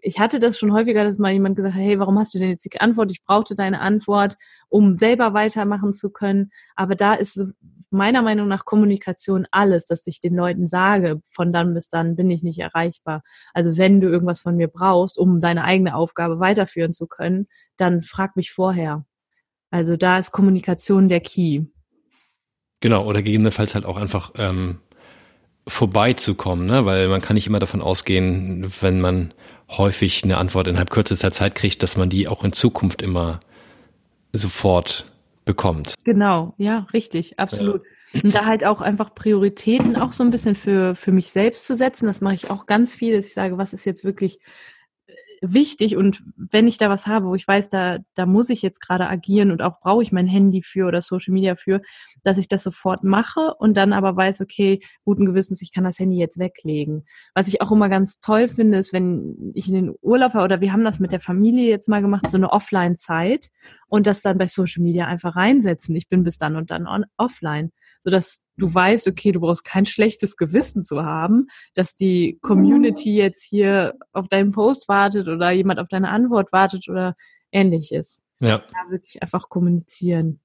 Ich 0.01 0.19
hatte 0.19 0.39
das 0.39 0.57
schon 0.57 0.73
häufiger, 0.73 1.03
dass 1.03 1.19
mal 1.19 1.31
jemand 1.31 1.55
gesagt 1.55 1.75
hat, 1.75 1.81
hey, 1.81 1.99
warum 1.99 2.17
hast 2.17 2.33
du 2.33 2.39
denn 2.39 2.49
jetzt 2.49 2.65
die 2.65 2.79
Antwort? 2.79 3.11
Ich 3.11 3.23
brauchte 3.23 3.55
deine 3.55 3.81
Antwort, 3.81 4.37
um 4.69 4.95
selber 4.95 5.33
weitermachen 5.33 5.93
zu 5.93 6.09
können. 6.09 6.18
Aber 6.75 6.95
da 6.95 7.13
ist 7.13 7.43
meiner 7.91 8.21
Meinung 8.21 8.47
nach 8.47 8.65
Kommunikation 8.65 9.47
alles, 9.51 9.85
dass 9.85 10.05
ich 10.07 10.19
den 10.19 10.35
Leuten 10.35 10.67
sage, 10.67 11.21
von 11.31 11.51
dann 11.51 11.73
bis 11.73 11.89
dann 11.89 12.15
bin 12.15 12.29
ich 12.29 12.43
nicht 12.43 12.59
erreichbar. 12.59 13.23
Also 13.53 13.77
wenn 13.77 13.99
du 14.01 14.07
irgendwas 14.07 14.39
von 14.39 14.55
mir 14.55 14.67
brauchst, 14.67 15.17
um 15.17 15.41
deine 15.41 15.63
eigene 15.63 15.95
Aufgabe 15.95 16.39
weiterführen 16.39 16.93
zu 16.93 17.07
können, 17.07 17.47
dann 17.77 18.01
frag 18.01 18.35
mich 18.35 18.51
vorher. 18.51 19.05
Also 19.71 19.97
da 19.97 20.17
ist 20.17 20.31
Kommunikation 20.31 21.07
der 21.07 21.19
Key. 21.19 21.63
Genau, 22.81 23.05
oder 23.05 23.21
gegebenenfalls 23.21 23.75
halt 23.75 23.85
auch 23.85 23.97
einfach 23.97 24.31
ähm, 24.35 24.79
vorbeizukommen, 25.67 26.65
ne? 26.65 26.85
weil 26.85 27.07
man 27.07 27.21
kann 27.21 27.35
nicht 27.35 27.47
immer 27.47 27.59
davon 27.59 27.81
ausgehen, 27.81 28.71
wenn 28.81 29.01
man 29.01 29.33
häufig 29.69 30.23
eine 30.23 30.37
Antwort 30.37 30.67
innerhalb 30.67 30.89
kürzester 30.89 31.31
Zeit 31.31 31.55
kriegt, 31.55 31.83
dass 31.83 31.97
man 31.97 32.09
die 32.09 32.27
auch 32.27 32.43
in 32.43 32.53
Zukunft 32.53 33.01
immer 33.01 33.39
sofort 34.31 35.05
bekommt. 35.49 35.95
Genau, 36.03 36.53
ja, 36.57 36.85
richtig, 36.93 37.39
absolut. 37.39 37.81
Ja. 38.13 38.21
Und 38.21 38.35
da 38.35 38.45
halt 38.45 38.63
auch 38.65 38.81
einfach 38.81 39.15
Prioritäten 39.15 39.95
auch 39.95 40.11
so 40.11 40.23
ein 40.23 40.29
bisschen 40.29 40.53
für, 40.53 40.93
für 40.93 41.11
mich 41.11 41.31
selbst 41.31 41.65
zu 41.65 41.73
setzen. 41.73 42.05
Das 42.05 42.21
mache 42.21 42.35
ich 42.35 42.51
auch 42.51 42.67
ganz 42.67 42.93
viel, 42.93 43.15
dass 43.15 43.25
ich 43.25 43.33
sage, 43.33 43.57
was 43.57 43.73
ist 43.73 43.83
jetzt 43.83 44.03
wirklich 44.03 44.41
wichtig 45.41 45.95
und 45.95 46.23
wenn 46.35 46.67
ich 46.67 46.77
da 46.77 46.89
was 46.89 47.07
habe, 47.07 47.27
wo 47.27 47.35
ich 47.35 47.47
weiß, 47.47 47.69
da, 47.69 47.99
da 48.15 48.25
muss 48.25 48.49
ich 48.49 48.61
jetzt 48.61 48.79
gerade 48.79 49.07
agieren 49.07 49.51
und 49.51 49.61
auch 49.61 49.79
brauche 49.79 50.03
ich 50.03 50.11
mein 50.11 50.27
Handy 50.27 50.61
für 50.61 50.87
oder 50.87 51.01
Social 51.01 51.33
Media 51.33 51.55
für, 51.55 51.81
dass 52.23 52.37
ich 52.37 52.47
das 52.47 52.63
sofort 52.63 53.03
mache 53.03 53.53
und 53.59 53.75
dann 53.77 53.93
aber 53.93 54.15
weiß, 54.15 54.41
okay, 54.41 54.79
guten 55.05 55.25
Gewissens, 55.25 55.61
ich 55.61 55.73
kann 55.73 55.83
das 55.83 55.99
Handy 55.99 56.17
jetzt 56.17 56.39
weglegen. 56.39 57.05
Was 57.33 57.47
ich 57.47 57.61
auch 57.61 57.71
immer 57.71 57.89
ganz 57.89 58.19
toll 58.19 58.47
finde, 58.47 58.77
ist, 58.77 58.93
wenn 58.93 59.51
ich 59.53 59.67
in 59.67 59.75
den 59.75 59.95
Urlaub 60.01 60.33
war 60.33 60.43
oder 60.43 60.61
wir 60.61 60.73
haben 60.73 60.83
das 60.83 60.99
mit 60.99 61.11
der 61.11 61.19
Familie 61.19 61.69
jetzt 61.69 61.89
mal 61.89 62.01
gemacht, 62.01 62.29
so 62.29 62.37
eine 62.37 62.51
Offline-Zeit 62.51 63.49
und 63.87 64.07
das 64.07 64.21
dann 64.21 64.37
bei 64.37 64.47
Social 64.47 64.83
Media 64.83 65.07
einfach 65.07 65.35
reinsetzen. 65.35 65.95
Ich 65.95 66.07
bin 66.07 66.23
bis 66.23 66.37
dann 66.37 66.55
und 66.55 66.71
dann 66.71 66.87
on, 66.87 67.05
offline 67.17 67.71
sodass 67.99 68.41
du 68.57 68.73
weißt, 68.73 69.07
okay, 69.07 69.31
du 69.31 69.39
brauchst 69.39 69.65
kein 69.65 69.85
schlechtes 69.85 70.37
Gewissen 70.37 70.83
zu 70.83 71.03
haben, 71.03 71.47
dass 71.73 71.95
die 71.95 72.39
Community 72.41 73.15
jetzt 73.15 73.43
hier 73.43 73.95
auf 74.13 74.27
deinen 74.27 74.51
Post 74.51 74.87
wartet 74.87 75.27
oder 75.27 75.51
jemand 75.51 75.79
auf 75.79 75.87
deine 75.87 76.09
Antwort 76.09 76.51
wartet 76.51 76.87
oder 76.89 77.15
ähnliches. 77.51 78.21
Ja. 78.39 78.59
Da 78.59 78.91
wirklich 78.91 79.21
einfach 79.21 79.49
kommunizieren. 79.49 80.39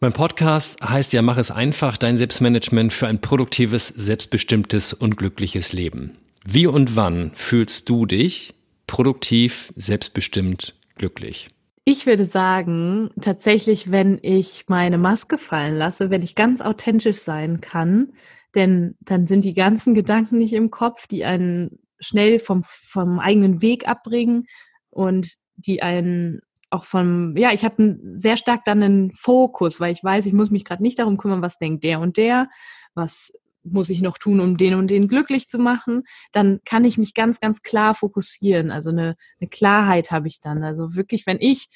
Mein 0.00 0.12
Podcast 0.12 0.76
heißt 0.80 1.12
ja, 1.12 1.22
mach 1.22 1.38
es 1.38 1.50
einfach, 1.50 1.96
dein 1.96 2.16
Selbstmanagement 2.16 2.92
für 2.92 3.08
ein 3.08 3.20
produktives, 3.20 3.88
selbstbestimmtes 3.88 4.92
und 4.92 5.16
glückliches 5.16 5.72
Leben. 5.72 6.16
Wie 6.46 6.66
und 6.66 6.94
wann 6.94 7.32
fühlst 7.34 7.88
du 7.88 8.06
dich 8.06 8.54
produktiv, 8.86 9.72
selbstbestimmt, 9.74 10.76
glücklich? 10.94 11.48
Ich 11.90 12.04
würde 12.04 12.26
sagen, 12.26 13.08
tatsächlich, 13.18 13.90
wenn 13.90 14.18
ich 14.20 14.66
meine 14.68 14.98
Maske 14.98 15.38
fallen 15.38 15.74
lasse, 15.74 16.10
wenn 16.10 16.20
ich 16.20 16.34
ganz 16.34 16.60
authentisch 16.60 17.16
sein 17.16 17.62
kann, 17.62 18.12
denn 18.54 18.94
dann 19.00 19.26
sind 19.26 19.42
die 19.42 19.54
ganzen 19.54 19.94
Gedanken 19.94 20.36
nicht 20.36 20.52
im 20.52 20.70
Kopf, 20.70 21.06
die 21.06 21.24
einen 21.24 21.78
schnell 21.98 22.40
vom, 22.40 22.62
vom 22.62 23.18
eigenen 23.18 23.62
Weg 23.62 23.88
abbringen 23.88 24.48
und 24.90 25.36
die 25.56 25.80
einen 25.80 26.42
auch 26.68 26.84
vom, 26.84 27.34
ja, 27.38 27.52
ich 27.52 27.64
habe 27.64 27.98
sehr 28.12 28.36
stark 28.36 28.66
dann 28.66 28.82
einen 28.82 29.14
Fokus, 29.14 29.80
weil 29.80 29.90
ich 29.90 30.04
weiß, 30.04 30.26
ich 30.26 30.34
muss 30.34 30.50
mich 30.50 30.66
gerade 30.66 30.82
nicht 30.82 30.98
darum 30.98 31.16
kümmern, 31.16 31.40
was 31.40 31.56
denkt 31.56 31.84
der 31.84 32.00
und 32.00 32.18
der, 32.18 32.50
was 32.92 33.32
muss 33.72 33.90
ich 33.90 34.00
noch 34.00 34.18
tun, 34.18 34.40
um 34.40 34.56
den 34.56 34.74
und 34.74 34.88
den 34.88 35.08
glücklich 35.08 35.48
zu 35.48 35.58
machen, 35.58 36.04
dann 36.32 36.60
kann 36.64 36.84
ich 36.84 36.98
mich 36.98 37.14
ganz, 37.14 37.40
ganz 37.40 37.62
klar 37.62 37.94
fokussieren. 37.94 38.70
Also 38.70 38.90
eine, 38.90 39.16
eine 39.40 39.48
Klarheit 39.48 40.10
habe 40.10 40.28
ich 40.28 40.40
dann. 40.40 40.62
Also 40.62 40.94
wirklich, 40.94 41.26
wenn 41.26 41.38
ich 41.40 41.68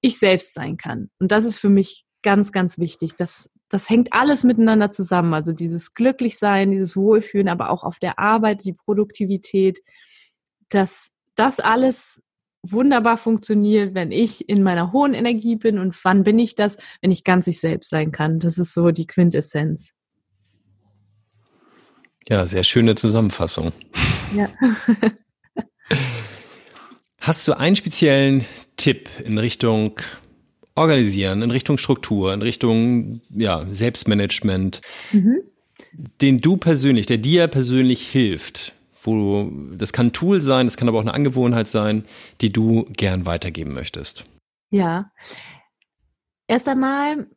ich 0.00 0.18
selbst 0.18 0.52
sein 0.52 0.76
kann. 0.76 1.10
Und 1.18 1.32
das 1.32 1.46
ist 1.46 1.58
für 1.58 1.70
mich 1.70 2.04
ganz, 2.22 2.52
ganz 2.52 2.78
wichtig, 2.78 3.16
dass, 3.16 3.50
das 3.70 3.88
hängt 3.88 4.12
alles 4.12 4.44
miteinander 4.44 4.90
zusammen. 4.90 5.32
Also 5.32 5.52
dieses 5.52 5.94
Glücklichsein, 5.94 6.70
dieses 6.70 6.96
Wohlfühlen, 6.96 7.48
aber 7.48 7.70
auch 7.70 7.84
auf 7.84 7.98
der 7.98 8.18
Arbeit, 8.18 8.64
die 8.64 8.74
Produktivität, 8.74 9.80
dass 10.68 11.10
das 11.36 11.58
alles 11.58 12.22
wunderbar 12.62 13.16
funktioniert, 13.16 13.94
wenn 13.94 14.10
ich 14.10 14.48
in 14.48 14.62
meiner 14.62 14.92
hohen 14.92 15.14
Energie 15.14 15.56
bin 15.56 15.78
und 15.78 15.96
wann 16.04 16.24
bin 16.24 16.38
ich 16.38 16.54
das, 16.54 16.78
wenn 17.00 17.10
ich 17.10 17.24
ganz 17.24 17.46
ich 17.46 17.60
selbst 17.60 17.90
sein 17.90 18.12
kann. 18.12 18.38
Das 18.38 18.58
ist 18.58 18.74
so 18.74 18.90
die 18.90 19.06
Quintessenz. 19.06 19.94
Ja, 22.28 22.46
sehr 22.46 22.64
schöne 22.64 22.94
Zusammenfassung. 22.94 23.72
Ja. 24.34 24.48
Hast 27.20 27.46
du 27.48 27.56
einen 27.56 27.76
speziellen 27.76 28.44
Tipp 28.76 29.08
in 29.24 29.38
Richtung 29.38 30.00
Organisieren, 30.74 31.42
in 31.42 31.50
Richtung 31.50 31.78
Struktur, 31.78 32.34
in 32.34 32.42
Richtung 32.42 33.20
ja, 33.30 33.64
Selbstmanagement, 33.70 34.80
mhm. 35.12 35.40
den 36.20 36.40
du 36.40 36.56
persönlich, 36.56 37.06
der 37.06 37.18
dir 37.18 37.46
persönlich 37.46 38.08
hilft, 38.08 38.74
wo 39.02 39.14
du, 39.14 39.76
das 39.76 39.92
kann 39.92 40.06
ein 40.06 40.12
Tool 40.12 40.42
sein, 40.42 40.66
das 40.66 40.76
kann 40.76 40.88
aber 40.88 40.98
auch 40.98 41.02
eine 41.02 41.14
Angewohnheit 41.14 41.68
sein, 41.68 42.04
die 42.40 42.50
du 42.50 42.86
gern 42.96 43.24
weitergeben 43.24 43.72
möchtest? 43.72 44.24
Ja. 44.70 45.12
Erst 46.48 46.68
einmal, 46.68 47.28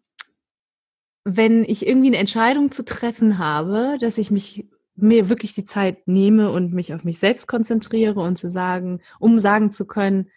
wenn 1.23 1.63
ich 1.63 1.86
irgendwie 1.86 2.08
eine 2.08 2.17
Entscheidung 2.17 2.71
zu 2.71 2.84
treffen 2.84 3.38
habe, 3.38 3.97
dass 4.00 4.17
ich 4.17 4.32
mich 4.32 4.65
mir 4.97 5.29
wirklich 5.29 5.53
die 5.53 5.63
Zeit 5.63 6.07
nehme 6.07 6.51
und 6.51 6.73
mich 6.73 6.93
auf 6.93 7.03
mich 7.03 7.19
selbst 7.19 7.47
konzentriere 7.47 8.19
und 8.19 8.38
zu 8.38 8.49
sagen, 8.49 9.01
um 9.19 9.39
sagen 9.39 9.71
zu 9.71 9.86
können, 9.88 10.29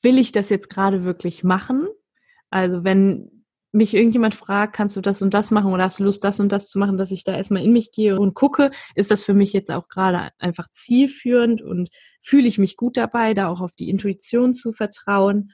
will 0.00 0.18
ich 0.18 0.32
das 0.32 0.48
jetzt 0.48 0.70
gerade 0.70 1.04
wirklich 1.04 1.44
machen? 1.44 1.88
Also 2.50 2.84
wenn 2.84 3.44
mich 3.72 3.92
irgendjemand 3.92 4.36
fragt, 4.36 4.76
kannst 4.76 4.96
du 4.96 5.00
das 5.00 5.20
und 5.20 5.34
das 5.34 5.50
machen 5.50 5.72
oder 5.72 5.84
hast 5.84 5.98
du 5.98 6.04
Lust, 6.04 6.22
das 6.22 6.38
und 6.38 6.52
das 6.52 6.68
zu 6.68 6.78
machen, 6.78 6.96
dass 6.96 7.10
ich 7.10 7.24
da 7.24 7.34
erstmal 7.34 7.64
in 7.64 7.72
mich 7.72 7.90
gehe 7.90 8.18
und 8.20 8.34
gucke, 8.34 8.70
ist 8.94 9.10
das 9.10 9.24
für 9.24 9.34
mich 9.34 9.52
jetzt 9.52 9.70
auch 9.70 9.88
gerade 9.88 10.30
einfach 10.38 10.70
zielführend 10.70 11.60
und 11.60 11.90
fühle 12.20 12.46
ich 12.46 12.58
mich 12.58 12.76
gut 12.76 12.96
dabei, 12.96 13.34
da 13.34 13.48
auch 13.48 13.60
auf 13.60 13.74
die 13.74 13.90
Intuition 13.90 14.54
zu 14.54 14.70
vertrauen 14.70 15.50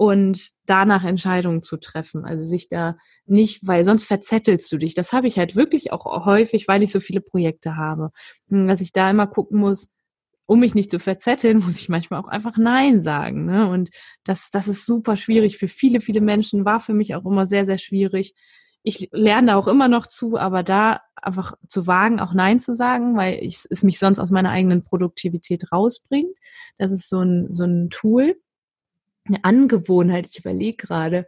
und 0.00 0.52
danach 0.64 1.04
Entscheidungen 1.04 1.60
zu 1.60 1.76
treffen. 1.76 2.24
Also 2.24 2.42
sich 2.42 2.70
da 2.70 2.96
nicht, 3.26 3.66
weil 3.66 3.84
sonst 3.84 4.06
verzettelst 4.06 4.72
du 4.72 4.78
dich. 4.78 4.94
Das 4.94 5.12
habe 5.12 5.26
ich 5.26 5.38
halt 5.38 5.56
wirklich 5.56 5.92
auch 5.92 6.24
häufig, 6.24 6.66
weil 6.68 6.82
ich 6.82 6.90
so 6.90 7.00
viele 7.00 7.20
Projekte 7.20 7.76
habe, 7.76 8.10
hm, 8.48 8.66
dass 8.66 8.80
ich 8.80 8.92
da 8.92 9.10
immer 9.10 9.26
gucken 9.26 9.58
muss, 9.60 9.92
um 10.46 10.60
mich 10.60 10.74
nicht 10.74 10.90
zu 10.90 10.98
verzetteln, 10.98 11.58
muss 11.64 11.76
ich 11.76 11.90
manchmal 11.90 12.18
auch 12.18 12.28
einfach 12.28 12.56
Nein 12.56 13.02
sagen. 13.02 13.44
Ne? 13.44 13.68
Und 13.68 13.90
das, 14.24 14.50
das 14.50 14.68
ist 14.68 14.86
super 14.86 15.18
schwierig 15.18 15.58
für 15.58 15.68
viele, 15.68 16.00
viele 16.00 16.22
Menschen, 16.22 16.64
war 16.64 16.80
für 16.80 16.94
mich 16.94 17.14
auch 17.14 17.26
immer 17.26 17.46
sehr, 17.46 17.66
sehr 17.66 17.76
schwierig. 17.76 18.32
Ich 18.82 19.10
lerne 19.12 19.48
da 19.48 19.56
auch 19.56 19.68
immer 19.68 19.88
noch 19.88 20.06
zu, 20.06 20.38
aber 20.38 20.62
da 20.62 21.02
einfach 21.14 21.52
zu 21.68 21.86
wagen, 21.86 22.20
auch 22.20 22.32
Nein 22.32 22.58
zu 22.58 22.74
sagen, 22.74 23.18
weil 23.18 23.34
ich, 23.44 23.66
es 23.68 23.82
mich 23.82 23.98
sonst 23.98 24.18
aus 24.18 24.30
meiner 24.30 24.48
eigenen 24.48 24.82
Produktivität 24.82 25.70
rausbringt. 25.70 26.38
Das 26.78 26.90
ist 26.90 27.10
so 27.10 27.20
ein, 27.20 27.52
so 27.52 27.64
ein 27.64 27.90
Tool, 27.90 28.36
eine 29.26 29.44
Angewohnheit. 29.44 30.28
Ich 30.30 30.38
überlege 30.38 30.76
gerade, 30.76 31.26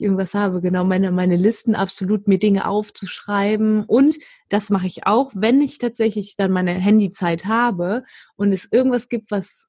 irgendwas 0.00 0.34
habe, 0.34 0.60
genau 0.60 0.84
meine, 0.84 1.12
meine 1.12 1.36
Listen 1.36 1.74
absolut, 1.74 2.26
mir 2.26 2.38
Dinge 2.38 2.66
aufzuschreiben. 2.66 3.84
Und 3.84 4.18
das 4.48 4.70
mache 4.70 4.86
ich 4.86 5.06
auch, 5.06 5.32
wenn 5.34 5.60
ich 5.60 5.78
tatsächlich 5.78 6.36
dann 6.36 6.50
meine 6.50 6.72
Handyzeit 6.72 7.44
habe 7.44 8.04
und 8.36 8.52
es 8.52 8.68
irgendwas 8.70 9.08
gibt, 9.08 9.30
was 9.30 9.68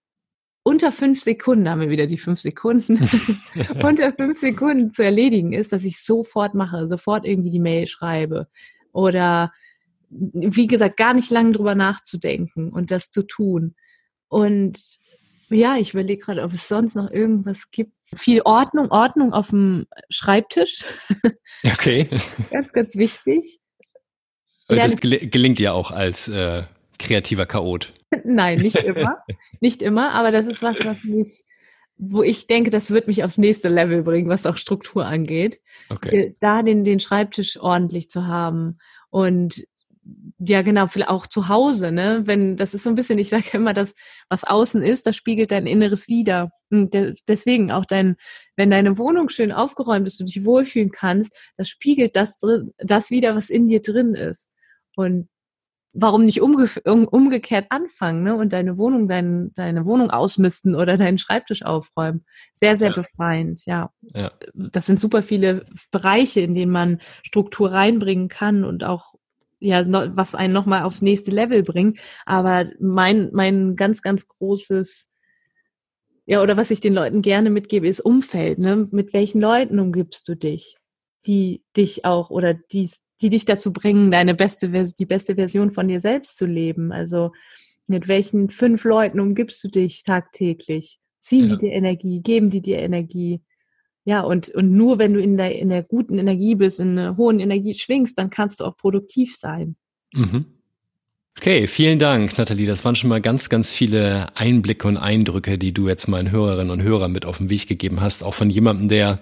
unter 0.64 0.92
fünf 0.92 1.22
Sekunden, 1.22 1.70
haben 1.70 1.82
wir 1.82 1.90
wieder 1.90 2.08
die 2.08 2.18
fünf 2.18 2.40
Sekunden, 2.40 3.10
unter 3.84 4.14
fünf 4.14 4.40
Sekunden 4.40 4.92
zu 4.92 5.04
erledigen 5.04 5.54
ist, 5.54 5.74
dass 5.74 5.84
ich 5.84 6.02
sofort 6.02 6.54
mache, 6.54 6.88
sofort 6.88 7.26
irgendwie 7.26 7.52
die 7.52 7.60
Mail 7.60 7.88
schreibe 7.88 8.48
oder 8.94 9.52
wie 10.10 10.68
gesagt, 10.68 10.98
gar 10.98 11.14
nicht 11.14 11.32
lange 11.32 11.54
drüber 11.54 11.74
nachzudenken 11.74 12.70
und 12.70 12.92
das 12.92 13.12
zu 13.12 13.24
tun. 13.24 13.76
Und 14.28 15.00
ja, 15.52 15.78
ich 15.78 15.94
überlege 15.94 16.22
gerade, 16.22 16.44
ob 16.44 16.54
es 16.54 16.68
sonst 16.68 16.96
noch 16.96 17.12
irgendwas 17.12 17.72
gibt. 17.72 17.96
Viel 18.16 18.42
Ordnung, 18.44 18.90
Ordnung 18.92 19.34
auf 19.34 19.50
dem 19.50 19.88
Schreibtisch. 20.10 20.84
Okay. 21.64 22.10
ganz, 22.50 22.72
ganz 22.74 22.96
wichtig. 22.96 23.60
Und 24.68 24.78
das 24.78 24.96
gelingt 24.98 25.60
ja 25.60 25.74
auch 25.74 25.92
als 25.92 26.28
äh, 26.28 26.64
kreativer 26.98 27.46
Chaot. 27.46 27.94
Nein, 28.24 28.60
nicht 28.60 28.78
immer. 28.78 29.18
nicht 29.60 29.82
immer, 29.82 30.14
aber 30.14 30.32
das 30.32 30.48
ist 30.48 30.64
was, 30.64 30.84
was 30.86 31.04
mich, 31.04 31.44
wo 31.98 32.24
ich 32.24 32.48
denke, 32.48 32.72
das 32.72 32.90
wird 32.90 33.08
mich 33.08 33.24
aufs 33.24 33.38
nächste 33.38 33.68
Level 33.68 34.02
bringen, 34.02 34.30
was 34.30 34.46
auch 34.46 34.58
Struktur 34.58 35.06
angeht. 35.06 35.60
Okay. 35.90 36.36
Da 36.40 36.64
den, 36.64 36.84
den 36.84 37.00
Schreibtisch 37.00 37.60
ordentlich 37.60 38.10
zu 38.10 38.26
haben 38.26 38.80
und 39.10 39.66
ja 40.40 40.62
genau, 40.62 40.88
vielleicht 40.88 41.10
auch 41.10 41.28
zu 41.28 41.48
Hause, 41.48 41.92
ne? 41.92 42.24
Wenn 42.26 42.58
das 42.58 42.74
ist 42.74 42.84
so 42.84 42.90
ein 42.90 42.96
bisschen, 42.96 43.20
ich 43.20 43.30
sage 43.30 43.46
immer, 43.54 43.74
das, 43.74 43.96
was 44.30 44.44
außen 44.44 44.82
ist, 44.82 45.06
das 45.06 45.16
spiegelt 45.16 45.52
dein 45.52 45.68
Inneres 45.68 46.08
wieder. 46.08 46.52
Und 46.70 46.96
deswegen 47.28 47.72
auch 47.72 47.86
dein, 47.86 48.16
wenn 48.56 48.72
deine 48.72 48.98
Wohnung 48.98 49.30
schön 49.30 49.52
aufgeräumt 49.52 50.08
ist 50.08 50.20
und 50.20 50.34
dich 50.34 50.46
wohlfühlen 50.46 50.92
kannst, 50.92 51.36
das 51.58 51.70
spiegelt 51.70 52.16
das 52.16 52.40
drin, 52.40 52.74
das 52.78 53.12
wieder, 53.12 53.36
was 53.36 53.50
in 53.50 53.68
dir 53.68 53.82
drin 53.82 54.16
ist. 54.16 54.52
Und 54.96 55.30
warum 55.94 56.24
nicht 56.24 56.42
umge 56.42 56.68
umgekehrt 56.84 57.68
anfangen, 57.70 58.24
ne? 58.24 58.36
Und 58.36 58.54
deine 58.54 58.78
Wohnung, 58.78 59.08
dein, 59.08 59.52
deine 59.54 59.86
Wohnung 59.86 60.10
ausmisten 60.10 60.74
oder 60.76 60.98
deinen 60.98 61.18
Schreibtisch 61.18 61.64
aufräumen. 61.64 62.26
Sehr, 62.54 62.78
sehr 62.78 62.90
ja. 62.90 62.96
befreiend, 62.96 63.66
ja. 63.66 63.92
ja. 64.14 64.32
Das 64.54 64.86
sind 64.86 65.00
super 65.00 65.22
viele 65.22 65.66
Bereiche, 65.92 66.42
in 66.42 66.56
denen 66.56 66.72
man 66.72 67.00
Struktur 67.24 67.72
reinbringen 67.72 68.30
kann 68.30 68.64
und 68.64 68.84
auch 68.84 69.14
ja, 69.62 69.86
was 70.16 70.36
einen 70.36 70.54
nochmal 70.54 70.84
aufs 70.84 71.02
nächste 71.02 71.32
Level 71.32 71.64
bringt. 71.64 72.00
Aber 72.26 72.70
mein, 72.80 73.30
mein 73.32 73.76
ganz, 73.76 74.02
ganz 74.02 74.28
großes, 74.28 75.16
ja, 76.26 76.42
oder 76.42 76.58
was 76.58 76.72
ich 76.72 76.82
den 76.82 76.94
Leuten 76.94 77.22
gerne 77.22 77.50
mitgebe, 77.50 77.88
ist 77.88 78.02
Umfeld. 78.02 78.60
Ne? 78.60 78.88
Mit 78.92 79.14
welchen 79.14 79.40
Leuten 79.40 79.80
umgibst 79.80 80.28
du 80.28 80.36
dich, 80.36 80.78
die 81.26 81.64
dich 81.78 82.06
auch 82.06 82.32
oder 82.32 82.54
die, 82.54 82.90
die 83.22 83.30
dich 83.30 83.46
dazu 83.46 83.72
bringen, 83.72 84.12
deine 84.12 84.34
beste, 84.34 84.70
die 84.70 85.06
beste 85.06 85.36
Version 85.36 85.70
von 85.70 85.88
dir 85.88 86.00
selbst 86.00 86.38
zu 86.38 86.48
leben. 86.48 86.92
Also 86.92 87.32
mit 87.88 88.08
welchen 88.08 88.50
fünf 88.50 88.84
Leuten 88.84 89.20
umgibst 89.20 89.64
du 89.64 89.68
dich 89.68 90.04
tagtäglich? 90.04 91.00
Ziehen 91.22 91.50
ja. 91.50 91.56
die 91.56 91.68
dir 91.68 91.74
Energie, 91.74 92.22
geben 92.22 92.50
die 92.50 92.62
dir 92.62 92.80
Energie? 92.80 93.42
Ja, 94.12 94.24
und, 94.24 94.50
und 94.50 94.74
nur 94.74 95.00
wenn 95.00 95.14
du 95.14 95.22
in 95.22 95.38
der, 95.38 95.58
in 95.58 95.70
der 95.70 95.84
guten 95.84 96.18
Energie 96.18 96.56
bist, 96.56 96.82
in 96.82 97.00
einer 97.00 97.16
hohen 97.16 97.40
Energie 97.40 97.74
schwingst, 97.74 98.18
dann 98.18 98.30
kannst 98.30 98.60
du 98.60 98.66
auch 98.66 98.76
produktiv 98.76 99.38
sein. 99.38 99.78
Mhm. 100.12 100.48
Okay, 101.38 101.66
vielen 101.66 101.98
Dank, 101.98 102.38
Nathalie. 102.38 102.68
Das 102.68 102.84
waren 102.84 102.98
schon 102.98 103.10
mal 103.10 103.22
ganz, 103.22 103.48
ganz 103.48 103.72
viele 103.72 104.28
Einblicke 104.36 104.86
und 104.86 104.98
Eindrücke, 104.98 105.58
die 105.58 105.74
du 105.74 105.88
jetzt 105.88 106.10
meinen 106.10 106.30
Hörerinnen 106.30 106.72
und 106.72 106.84
Hörern 106.84 107.14
mit 107.14 107.26
auf 107.26 107.38
den 107.38 107.50
Weg 107.50 107.70
gegeben 107.70 108.02
hast. 108.02 108.22
Auch 108.22 108.34
von 108.34 108.50
jemandem, 108.50 108.90
der 108.90 109.20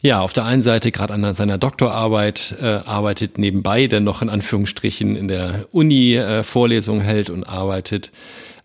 ja 0.00 0.18
auf 0.18 0.32
der 0.32 0.44
einen 0.44 0.64
Seite 0.64 0.90
gerade 0.90 1.14
an 1.14 1.34
seiner 1.34 1.56
Doktorarbeit 1.56 2.56
äh, 2.60 2.64
arbeitet, 2.64 3.38
nebenbei 3.38 3.86
der 3.86 4.00
noch 4.00 4.22
in 4.22 4.28
Anführungsstrichen 4.28 5.14
in 5.14 5.28
der 5.28 5.68
Uni 5.70 6.16
äh, 6.16 6.42
Vorlesungen 6.42 7.00
hält 7.00 7.30
und 7.30 7.44
arbeitet, 7.44 8.10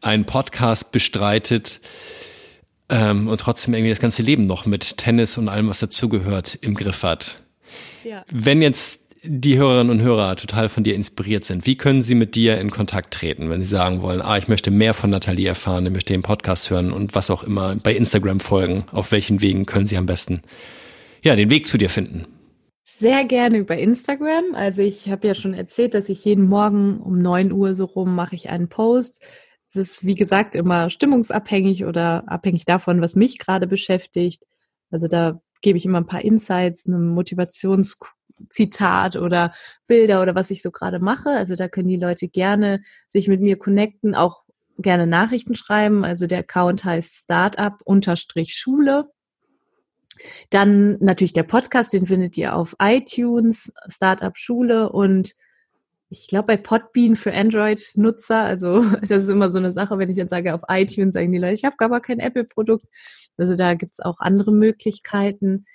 einen 0.02 0.26
Podcast 0.26 0.92
bestreitet 0.92 1.82
ähm, 2.92 3.28
und 3.28 3.40
trotzdem 3.40 3.74
irgendwie 3.74 3.90
das 3.90 4.00
ganze 4.00 4.22
Leben 4.22 4.46
noch 4.46 4.66
mit 4.66 4.98
Tennis 4.98 5.38
und 5.38 5.50
allem, 5.50 5.70
was 5.70 5.80
dazugehört, 5.80 6.60
im 6.62 6.76
Griff 6.76 7.04
hat. 7.04 7.42
Ja. 8.04 8.24
Wenn 8.30 8.62
jetzt 8.62 9.00
die 9.24 9.58
Hörerinnen 9.58 9.92
und 9.92 10.02
Hörer 10.02 10.36
total 10.36 10.68
von 10.68 10.84
dir 10.84 10.96
inspiriert 10.96 11.46
sind, 11.46 11.66
wie 11.66 11.78
können 11.78 12.02
sie 12.02 12.16
mit 12.16 12.36
dir 12.36 12.60
in 12.60 12.70
Kontakt 12.70 13.14
treten, 13.14 13.50
wenn 13.50 13.62
sie 13.62 13.68
sagen 13.68 14.02
wollen, 14.02 14.22
ah, 14.22 14.38
ich 14.38 14.48
möchte 14.48 14.72
mehr 14.72 14.94
von 14.94 15.12
Nathalie 15.12 15.48
erfahren, 15.48 15.86
ich 15.86 15.92
möchte 15.92 16.14
den 16.14 16.24
Podcast 16.24 16.70
hören 16.70 16.92
und 16.92 17.16
was 17.16 17.30
auch 17.30 17.44
immer, 17.44 17.76
bei 17.76 17.96
Instagram 17.96 18.40
folgen, 18.40 18.84
auf 18.92 19.12
welchen 19.12 19.42
Wegen 19.42 19.66
können 19.66 19.88
sie 19.88 19.98
am 19.98 20.08
besten 20.08 20.42
ja, 21.24 21.36
den 21.36 21.52
Weg 21.52 21.68
zu 21.68 21.78
dir 21.78 21.90
finden? 21.90 22.26
Sehr 22.84 23.24
gerne 23.26 23.58
über 23.58 23.78
Instagram. 23.78 24.54
Also 24.54 24.82
ich 24.82 25.10
habe 25.10 25.28
ja 25.28 25.36
schon 25.36 25.54
erzählt, 25.54 25.94
dass 25.94 26.10
ich 26.10 26.26
jeden 26.26 26.48
Morgen 26.48 27.00
um 27.00 27.22
neun 27.22 27.52
Uhr 27.52 27.76
so 27.76 27.86
rum 27.86 28.16
mache 28.16 28.36
ich 28.36 28.50
einen 28.50 28.70
Post 28.70 29.24
es 29.74 29.78
ist, 29.78 30.06
wie 30.06 30.16
gesagt, 30.16 30.56
immer 30.56 30.90
stimmungsabhängig 30.90 31.86
oder 31.86 32.24
abhängig 32.28 32.66
davon, 32.66 33.00
was 33.02 33.16
mich 33.16 33.40
gerade 33.40 33.68
beschäftigt. 33.68 34.46
Also 34.90 35.08
da 35.08 35.40
gebe 35.62 35.78
ich 35.78 35.86
immer 35.86 36.02
ein 36.02 36.08
paar 36.08 36.26
Insights, 36.26 36.88
ein 36.88 37.08
Motivationszitat 37.08 39.16
oder 39.16 39.54
Bilder 39.88 40.22
oder 40.22 40.36
was 40.36 40.52
ich 40.52 40.62
so 40.62 40.72
gerade 40.72 41.00
mache. 41.00 41.30
Also 41.30 41.56
da 41.56 41.70
können 41.70 41.88
die 41.88 41.96
Leute 41.96 42.28
gerne 42.28 42.84
sich 43.08 43.30
mit 43.30 43.40
mir 43.40 43.58
connecten, 43.58 44.14
auch 44.14 44.44
gerne 44.78 45.08
Nachrichten 45.08 45.56
schreiben. 45.56 46.04
Also 46.04 46.28
der 46.28 46.40
Account 46.40 46.84
heißt 46.84 47.24
Startup-Schule. 47.24 49.10
Dann 50.50 50.98
natürlich 51.00 51.34
der 51.34 51.44
Podcast, 51.44 51.94
den 51.94 52.08
findet 52.08 52.38
ihr 52.38 52.56
auf 52.56 52.76
iTunes, 52.80 53.72
Startup 53.88 54.38
Schule 54.38 54.92
und 54.92 55.34
ich 56.12 56.28
glaube, 56.28 56.48
bei 56.48 56.58
Podbean 56.58 57.16
für 57.16 57.34
Android-Nutzer, 57.34 58.44
also 58.44 58.84
das 59.08 59.24
ist 59.24 59.30
immer 59.30 59.50
so 59.50 59.60
eine 59.60 59.72
Sache, 59.72 59.98
wenn 59.98 60.10
ich 60.10 60.18
jetzt 60.18 60.32
sage, 60.32 60.54
auf 60.54 60.62
iTunes 60.68 61.14
sagen 61.14 61.32
die 61.32 61.40
Leute, 61.40 61.54
ich 61.54 61.64
habe 61.64 61.78
gar 61.78 62.02
kein 62.02 62.20
Apple-Produkt. 62.20 62.86
Also 63.38 63.56
da 63.56 63.74
gibt 63.76 63.94
es 63.94 64.00
auch 64.02 64.20
andere 64.20 64.52
Möglichkeiten. 64.52 65.66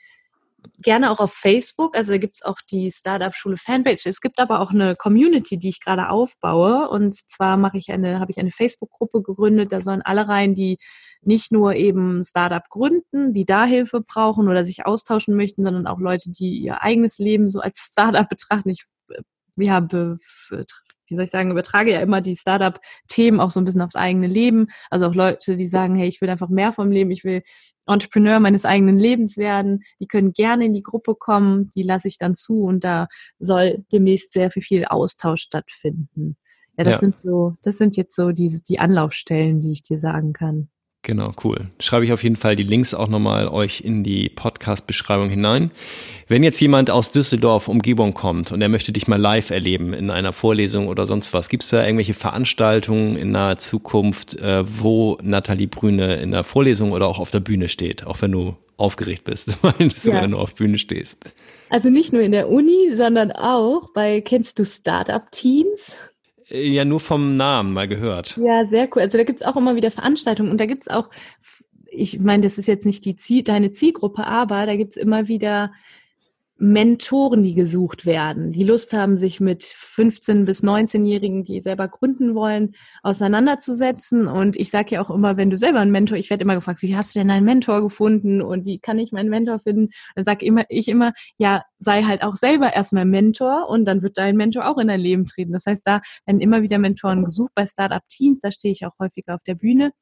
gerne 0.78 1.10
auch 1.10 1.20
auf 1.20 1.32
Facebook. 1.32 1.96
Also 1.96 2.12
da 2.12 2.18
gibt 2.18 2.36
es 2.36 2.42
auch 2.42 2.58
die 2.70 2.90
Startup-Schule 2.92 3.56
Fanpage. 3.56 4.06
Es 4.06 4.20
gibt 4.20 4.38
aber 4.38 4.60
auch 4.60 4.72
eine 4.72 4.96
Community, 4.96 5.58
die 5.58 5.70
ich 5.70 5.80
gerade 5.80 6.10
aufbaue. 6.10 6.88
Und 6.90 7.14
zwar 7.14 7.56
mache 7.56 7.78
ich 7.78 7.90
eine, 7.90 8.20
habe 8.20 8.30
ich 8.30 8.38
eine 8.38 8.50
Facebook-Gruppe 8.50 9.22
gegründet. 9.22 9.72
Da 9.72 9.80
sollen 9.80 10.02
alle 10.02 10.28
rein, 10.28 10.54
die 10.54 10.78
nicht 11.22 11.50
nur 11.52 11.74
eben 11.74 12.22
Startup 12.22 12.68
gründen, 12.68 13.32
die 13.32 13.46
da 13.46 13.64
Hilfe 13.64 14.00
brauchen 14.02 14.48
oder 14.48 14.64
sich 14.64 14.86
austauschen 14.86 15.34
möchten, 15.34 15.64
sondern 15.64 15.86
auch 15.86 15.98
Leute, 15.98 16.30
die 16.30 16.58
ihr 16.58 16.82
eigenes 16.82 17.18
Leben 17.18 17.48
so 17.48 17.60
als 17.60 17.78
Startup 17.78 18.28
betrachten. 18.28 18.68
Ich 18.70 18.84
ja, 19.56 19.86
wie 21.08 21.14
soll 21.14 21.24
ich 21.24 21.30
sagen, 21.30 21.50
übertrage 21.50 21.92
ja 21.92 22.00
immer 22.00 22.20
die 22.20 22.36
Startup-Themen 22.36 23.40
auch 23.40 23.50
so 23.50 23.60
ein 23.60 23.64
bisschen 23.64 23.82
aufs 23.82 23.96
eigene 23.96 24.26
Leben. 24.26 24.68
Also 24.90 25.06
auch 25.06 25.14
Leute, 25.14 25.56
die 25.56 25.66
sagen, 25.66 25.94
hey, 25.94 26.08
ich 26.08 26.20
will 26.20 26.30
einfach 26.30 26.48
mehr 26.48 26.72
vom 26.72 26.90
Leben, 26.90 27.10
ich 27.10 27.24
will 27.24 27.42
Entrepreneur 27.86 28.40
meines 28.40 28.64
eigenen 28.64 28.98
Lebens 28.98 29.36
werden. 29.36 29.84
Die 30.00 30.08
können 30.08 30.32
gerne 30.32 30.64
in 30.66 30.74
die 30.74 30.82
Gruppe 30.82 31.14
kommen, 31.14 31.70
die 31.76 31.82
lasse 31.82 32.08
ich 32.08 32.18
dann 32.18 32.34
zu 32.34 32.64
und 32.64 32.82
da 32.82 33.06
soll 33.38 33.84
demnächst 33.92 34.32
sehr 34.32 34.50
viel, 34.50 34.62
viel 34.62 34.84
Austausch 34.86 35.42
stattfinden. 35.42 36.36
Ja, 36.76 36.84
das 36.84 36.94
ja. 36.94 36.98
sind 37.00 37.16
so, 37.22 37.56
das 37.62 37.78
sind 37.78 37.96
jetzt 37.96 38.14
so 38.14 38.32
diese, 38.32 38.62
die 38.62 38.78
Anlaufstellen, 38.78 39.60
die 39.60 39.72
ich 39.72 39.82
dir 39.82 39.98
sagen 39.98 40.32
kann. 40.32 40.68
Genau, 41.06 41.30
cool. 41.44 41.68
Schreibe 41.78 42.04
ich 42.04 42.12
auf 42.12 42.24
jeden 42.24 42.34
Fall 42.34 42.56
die 42.56 42.64
Links 42.64 42.92
auch 42.92 43.06
nochmal 43.06 43.46
euch 43.46 43.80
in 43.80 44.02
die 44.02 44.28
Podcast-Beschreibung 44.28 45.30
hinein. 45.30 45.70
Wenn 46.26 46.42
jetzt 46.42 46.60
jemand 46.60 46.90
aus 46.90 47.12
Düsseldorf, 47.12 47.68
Umgebung 47.68 48.12
kommt 48.12 48.50
und 48.50 48.60
er 48.60 48.68
möchte 48.68 48.90
dich 48.90 49.06
mal 49.06 49.20
live 49.20 49.50
erleben 49.50 49.92
in 49.92 50.10
einer 50.10 50.32
Vorlesung 50.32 50.88
oder 50.88 51.06
sonst 51.06 51.32
was, 51.32 51.48
gibt 51.48 51.62
es 51.62 51.70
da 51.70 51.84
irgendwelche 51.84 52.12
Veranstaltungen 52.12 53.16
in 53.16 53.28
naher 53.28 53.58
Zukunft, 53.58 54.34
äh, 54.40 54.64
wo 54.66 55.16
Nathalie 55.22 55.68
Brüne 55.68 56.16
in 56.16 56.32
der 56.32 56.42
Vorlesung 56.42 56.90
oder 56.90 57.06
auch 57.06 57.20
auf 57.20 57.30
der 57.30 57.38
Bühne 57.38 57.68
steht, 57.68 58.04
auch 58.04 58.20
wenn 58.20 58.32
du 58.32 58.56
aufgeregt 58.76 59.22
bist, 59.22 59.56
meinst 59.62 60.06
ja. 60.06 60.20
wenn 60.20 60.32
du 60.32 60.38
auf 60.38 60.56
Bühne 60.56 60.78
stehst? 60.78 61.18
Also 61.70 61.88
nicht 61.88 62.12
nur 62.12 62.22
in 62.22 62.32
der 62.32 62.48
Uni, 62.48 62.96
sondern 62.96 63.30
auch 63.30 63.92
bei, 63.94 64.20
kennst 64.22 64.58
du 64.58 64.64
Startup 64.64 65.30
Teens? 65.30 65.96
Äh, 66.50 66.68
ja, 66.68 66.84
nur 66.84 67.00
vom 67.00 67.36
Namen 67.36 67.72
mal 67.72 67.88
gehört. 67.88 68.36
Ja, 68.36 68.66
sehr 68.66 68.88
cool. 68.94 69.02
Also 69.02 69.18
da 69.18 69.24
gibt's 69.24 69.42
auch 69.42 69.56
immer 69.56 69.76
wieder 69.76 69.90
Veranstaltungen 69.90 70.50
und 70.50 70.60
da 70.60 70.66
gibt's 70.66 70.88
auch, 70.88 71.10
ich 71.86 72.20
meine, 72.20 72.42
das 72.42 72.58
ist 72.58 72.66
jetzt 72.66 72.86
nicht 72.86 73.04
die 73.04 73.16
Ziel, 73.16 73.42
deine 73.42 73.72
Zielgruppe, 73.72 74.26
aber 74.26 74.66
da 74.66 74.76
gibt's 74.76 74.96
immer 74.96 75.28
wieder 75.28 75.72
Mentoren, 76.58 77.42
die 77.42 77.54
gesucht 77.54 78.06
werden, 78.06 78.50
die 78.50 78.64
Lust 78.64 78.94
haben, 78.94 79.18
sich 79.18 79.40
mit 79.40 79.62
15- 79.62 80.46
bis 80.46 80.62
19-Jährigen, 80.62 81.44
die 81.44 81.60
selber 81.60 81.86
gründen 81.86 82.34
wollen, 82.34 82.74
auseinanderzusetzen. 83.02 84.26
Und 84.26 84.56
ich 84.56 84.70
sage 84.70 84.94
ja 84.94 85.02
auch 85.02 85.10
immer, 85.10 85.36
wenn 85.36 85.50
du 85.50 85.58
selber 85.58 85.80
einen 85.80 85.90
Mentor, 85.90 86.16
ich 86.16 86.30
werde 86.30 86.44
immer 86.44 86.54
gefragt, 86.54 86.80
wie 86.80 86.96
hast 86.96 87.14
du 87.14 87.18
denn 87.18 87.30
einen 87.30 87.44
Mentor 87.44 87.82
gefunden 87.82 88.40
und 88.40 88.64
wie 88.64 88.78
kann 88.78 88.98
ich 88.98 89.12
meinen 89.12 89.28
Mentor 89.28 89.58
finden? 89.58 89.90
Dann 90.14 90.24
sage 90.24 90.46
immer, 90.46 90.64
ich 90.70 90.88
immer, 90.88 91.12
ja, 91.36 91.62
sei 91.78 92.02
halt 92.02 92.22
auch 92.22 92.36
selber 92.36 92.72
erstmal 92.74 93.04
Mentor 93.04 93.68
und 93.68 93.84
dann 93.84 94.02
wird 94.02 94.18
dein 94.18 94.36
Mentor 94.36 94.68
auch 94.68 94.78
in 94.78 94.88
dein 94.88 95.00
Leben 95.00 95.26
treten. 95.26 95.52
Das 95.52 95.66
heißt, 95.66 95.82
da 95.84 96.00
werden 96.24 96.40
immer 96.40 96.62
wieder 96.62 96.78
Mentoren 96.78 97.24
gesucht 97.24 97.52
bei 97.54 97.66
Startup 97.66 98.02
Teens, 98.08 98.40
da 98.40 98.50
stehe 98.50 98.72
ich 98.72 98.86
auch 98.86 98.98
häufiger 98.98 99.34
auf 99.34 99.42
der 99.44 99.54
Bühne. 99.54 99.92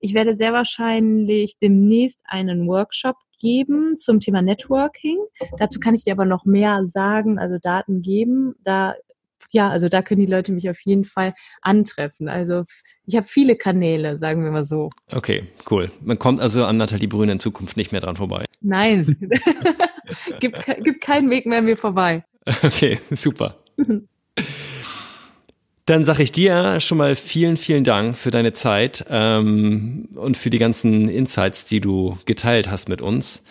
Ich 0.00 0.14
werde 0.14 0.34
sehr 0.34 0.52
wahrscheinlich 0.52 1.56
demnächst 1.60 2.22
einen 2.24 2.66
Workshop 2.66 3.16
geben 3.40 3.96
zum 3.96 4.20
Thema 4.20 4.42
Networking. 4.42 5.18
Dazu 5.58 5.80
kann 5.80 5.94
ich 5.94 6.04
dir 6.04 6.12
aber 6.12 6.24
noch 6.24 6.44
mehr 6.44 6.86
sagen, 6.86 7.38
also 7.38 7.58
Daten 7.60 8.02
geben. 8.02 8.54
Da 8.62 8.94
ja, 9.50 9.70
also 9.70 9.88
da 9.88 10.02
können 10.02 10.20
die 10.20 10.30
Leute 10.30 10.52
mich 10.52 10.68
auf 10.68 10.80
jeden 10.82 11.04
Fall 11.04 11.34
antreffen. 11.62 12.28
Also 12.28 12.64
ich 13.06 13.16
habe 13.16 13.26
viele 13.26 13.56
Kanäle, 13.56 14.18
sagen 14.18 14.44
wir 14.44 14.50
mal 14.50 14.64
so. 14.64 14.90
Okay, 15.10 15.44
cool. 15.70 15.90
Man 16.02 16.18
kommt 16.18 16.40
also 16.40 16.64
an 16.64 16.76
Nathalie 16.76 17.08
Brüne 17.08 17.32
in 17.32 17.40
Zukunft 17.40 17.76
nicht 17.76 17.92
mehr 17.92 18.00
dran 18.00 18.16
vorbei. 18.16 18.44
Nein, 18.60 19.16
gibt, 20.40 20.84
gibt 20.84 21.00
keinen 21.00 21.30
Weg 21.30 21.46
mehr 21.46 21.62
mir 21.62 21.76
vorbei. 21.76 22.24
Okay, 22.62 22.98
super. 23.10 23.56
Dann 25.84 26.04
sage 26.04 26.22
ich 26.22 26.32
dir 26.32 26.80
schon 26.80 26.96
mal 26.96 27.14
vielen, 27.14 27.58
vielen 27.58 27.84
Dank 27.84 28.16
für 28.16 28.30
deine 28.30 28.54
Zeit 28.54 29.04
ähm, 29.10 30.08
und 30.14 30.38
für 30.38 30.48
die 30.48 30.58
ganzen 30.58 31.08
Insights, 31.08 31.66
die 31.66 31.80
du 31.80 32.16
geteilt 32.24 32.70
hast 32.70 32.88
mit 32.88 33.02
uns 33.02 33.44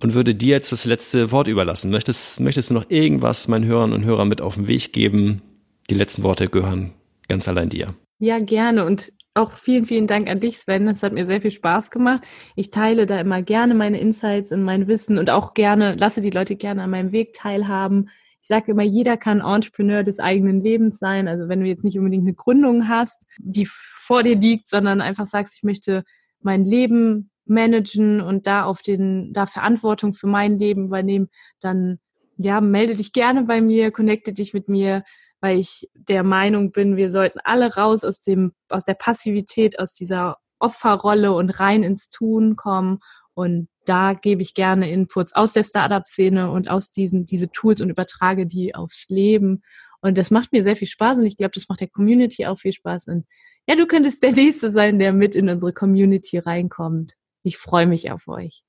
und 0.00 0.14
würde 0.14 0.34
dir 0.34 0.50
jetzt 0.50 0.72
das 0.72 0.84
letzte 0.84 1.30
Wort 1.32 1.48
überlassen. 1.48 1.90
Möchtest, 1.90 2.40
möchtest 2.40 2.70
du 2.70 2.74
noch 2.74 2.90
irgendwas 2.90 3.48
meinen 3.48 3.64
Hörern 3.64 3.92
und 3.92 4.04
Hörern 4.04 4.28
mit 4.28 4.40
auf 4.40 4.56
den 4.56 4.68
Weg 4.68 4.92
geben? 4.92 5.42
Die 5.90 5.94
letzten 5.94 6.22
Worte 6.22 6.48
gehören 6.48 6.92
ganz 7.28 7.48
allein 7.48 7.68
dir. 7.68 7.88
Ja, 8.18 8.38
gerne 8.38 8.84
und 8.84 9.12
auch 9.34 9.52
vielen, 9.52 9.86
vielen 9.86 10.06
Dank 10.06 10.28
an 10.28 10.40
dich, 10.40 10.58
Sven. 10.58 10.86
Das 10.86 11.02
hat 11.02 11.12
mir 11.12 11.26
sehr 11.26 11.40
viel 11.40 11.50
Spaß 11.50 11.90
gemacht. 11.90 12.22
Ich 12.56 12.70
teile 12.70 13.06
da 13.06 13.20
immer 13.20 13.42
gerne 13.42 13.74
meine 13.74 14.00
Insights 14.00 14.52
und 14.52 14.62
mein 14.62 14.88
Wissen 14.88 15.18
und 15.18 15.30
auch 15.30 15.54
gerne, 15.54 15.94
lasse 15.94 16.20
die 16.20 16.30
Leute 16.30 16.56
gerne 16.56 16.82
an 16.82 16.90
meinem 16.90 17.12
Weg 17.12 17.32
teilhaben 17.34 18.08
ich 18.42 18.48
sage 18.48 18.72
immer, 18.72 18.82
jeder 18.82 19.16
kann 19.16 19.40
Entrepreneur 19.40 20.02
des 20.02 20.18
eigenen 20.18 20.62
Lebens 20.62 20.98
sein. 20.98 21.28
Also 21.28 21.48
wenn 21.48 21.60
du 21.60 21.66
jetzt 21.66 21.84
nicht 21.84 21.96
unbedingt 21.96 22.24
eine 22.24 22.34
Gründung 22.34 22.88
hast, 22.88 23.28
die 23.38 23.66
vor 23.68 24.24
dir 24.24 24.36
liegt, 24.36 24.68
sondern 24.68 25.00
einfach 25.00 25.28
sagst, 25.28 25.54
ich 25.56 25.62
möchte 25.62 26.02
mein 26.40 26.64
Leben 26.64 27.30
managen 27.44 28.20
und 28.20 28.48
da 28.48 28.64
auf 28.64 28.82
den, 28.82 29.32
da 29.32 29.46
Verantwortung 29.46 30.12
für 30.12 30.26
mein 30.26 30.58
Leben 30.58 30.86
übernehmen, 30.86 31.28
dann 31.60 32.00
ja, 32.36 32.60
melde 32.60 32.96
dich 32.96 33.12
gerne 33.12 33.44
bei 33.44 33.60
mir, 33.60 33.92
connecte 33.92 34.32
dich 34.32 34.52
mit 34.52 34.68
mir, 34.68 35.04
weil 35.42 35.58
ich 35.58 35.90
der 35.94 36.22
Meinung 36.22 36.72
bin, 36.72 36.96
wir 36.96 37.10
sollten 37.10 37.40
alle 37.44 37.74
raus 37.74 38.04
aus 38.04 38.20
dem, 38.20 38.52
aus 38.70 38.86
der 38.86 38.94
Passivität, 38.94 39.78
aus 39.78 39.92
dieser 39.92 40.38
Opferrolle 40.58 41.32
und 41.32 41.50
rein 41.60 41.82
ins 41.82 42.08
Tun 42.08 42.56
kommen 42.56 43.00
und 43.34 43.68
da 43.84 44.14
gebe 44.14 44.42
ich 44.42 44.54
gerne 44.54 44.90
Inputs 44.90 45.34
aus 45.34 45.52
der 45.52 45.64
Startup-Szene 45.64 46.50
und 46.50 46.70
aus 46.70 46.90
diesen 46.90 47.24
diese 47.24 47.50
Tools 47.50 47.80
und 47.80 47.90
übertrage 47.90 48.46
die 48.46 48.74
aufs 48.74 49.08
Leben. 49.08 49.62
Und 50.00 50.18
das 50.18 50.30
macht 50.30 50.52
mir 50.52 50.62
sehr 50.62 50.76
viel 50.76 50.88
Spaß 50.88 51.18
und 51.18 51.26
ich 51.26 51.36
glaube, 51.36 51.52
das 51.54 51.68
macht 51.68 51.80
der 51.80 51.88
Community 51.88 52.46
auch 52.46 52.58
viel 52.58 52.72
Spaß. 52.72 53.08
Und 53.08 53.26
ja, 53.66 53.74
du 53.74 53.86
könntest 53.86 54.22
der 54.22 54.32
Nächste 54.32 54.70
sein, 54.70 54.98
der 54.98 55.12
mit 55.12 55.34
in 55.34 55.48
unsere 55.48 55.72
Community 55.72 56.38
reinkommt. 56.38 57.14
Ich 57.42 57.58
freue 57.58 57.86
mich 57.86 58.10
auf 58.10 58.28
euch. 58.28 58.62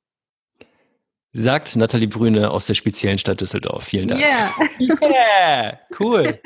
Sagt 1.35 1.75
Nathalie 1.75 2.07
Brüne 2.07 2.51
aus 2.51 2.67
der 2.67 2.75
speziellen 2.75 3.17
Stadt 3.17 3.41
Düsseldorf. 3.41 3.85
Vielen 3.85 4.07
Dank. 4.07 4.21
Yeah. 4.21 4.51
yeah. 5.01 5.79
Cool. 5.99 6.39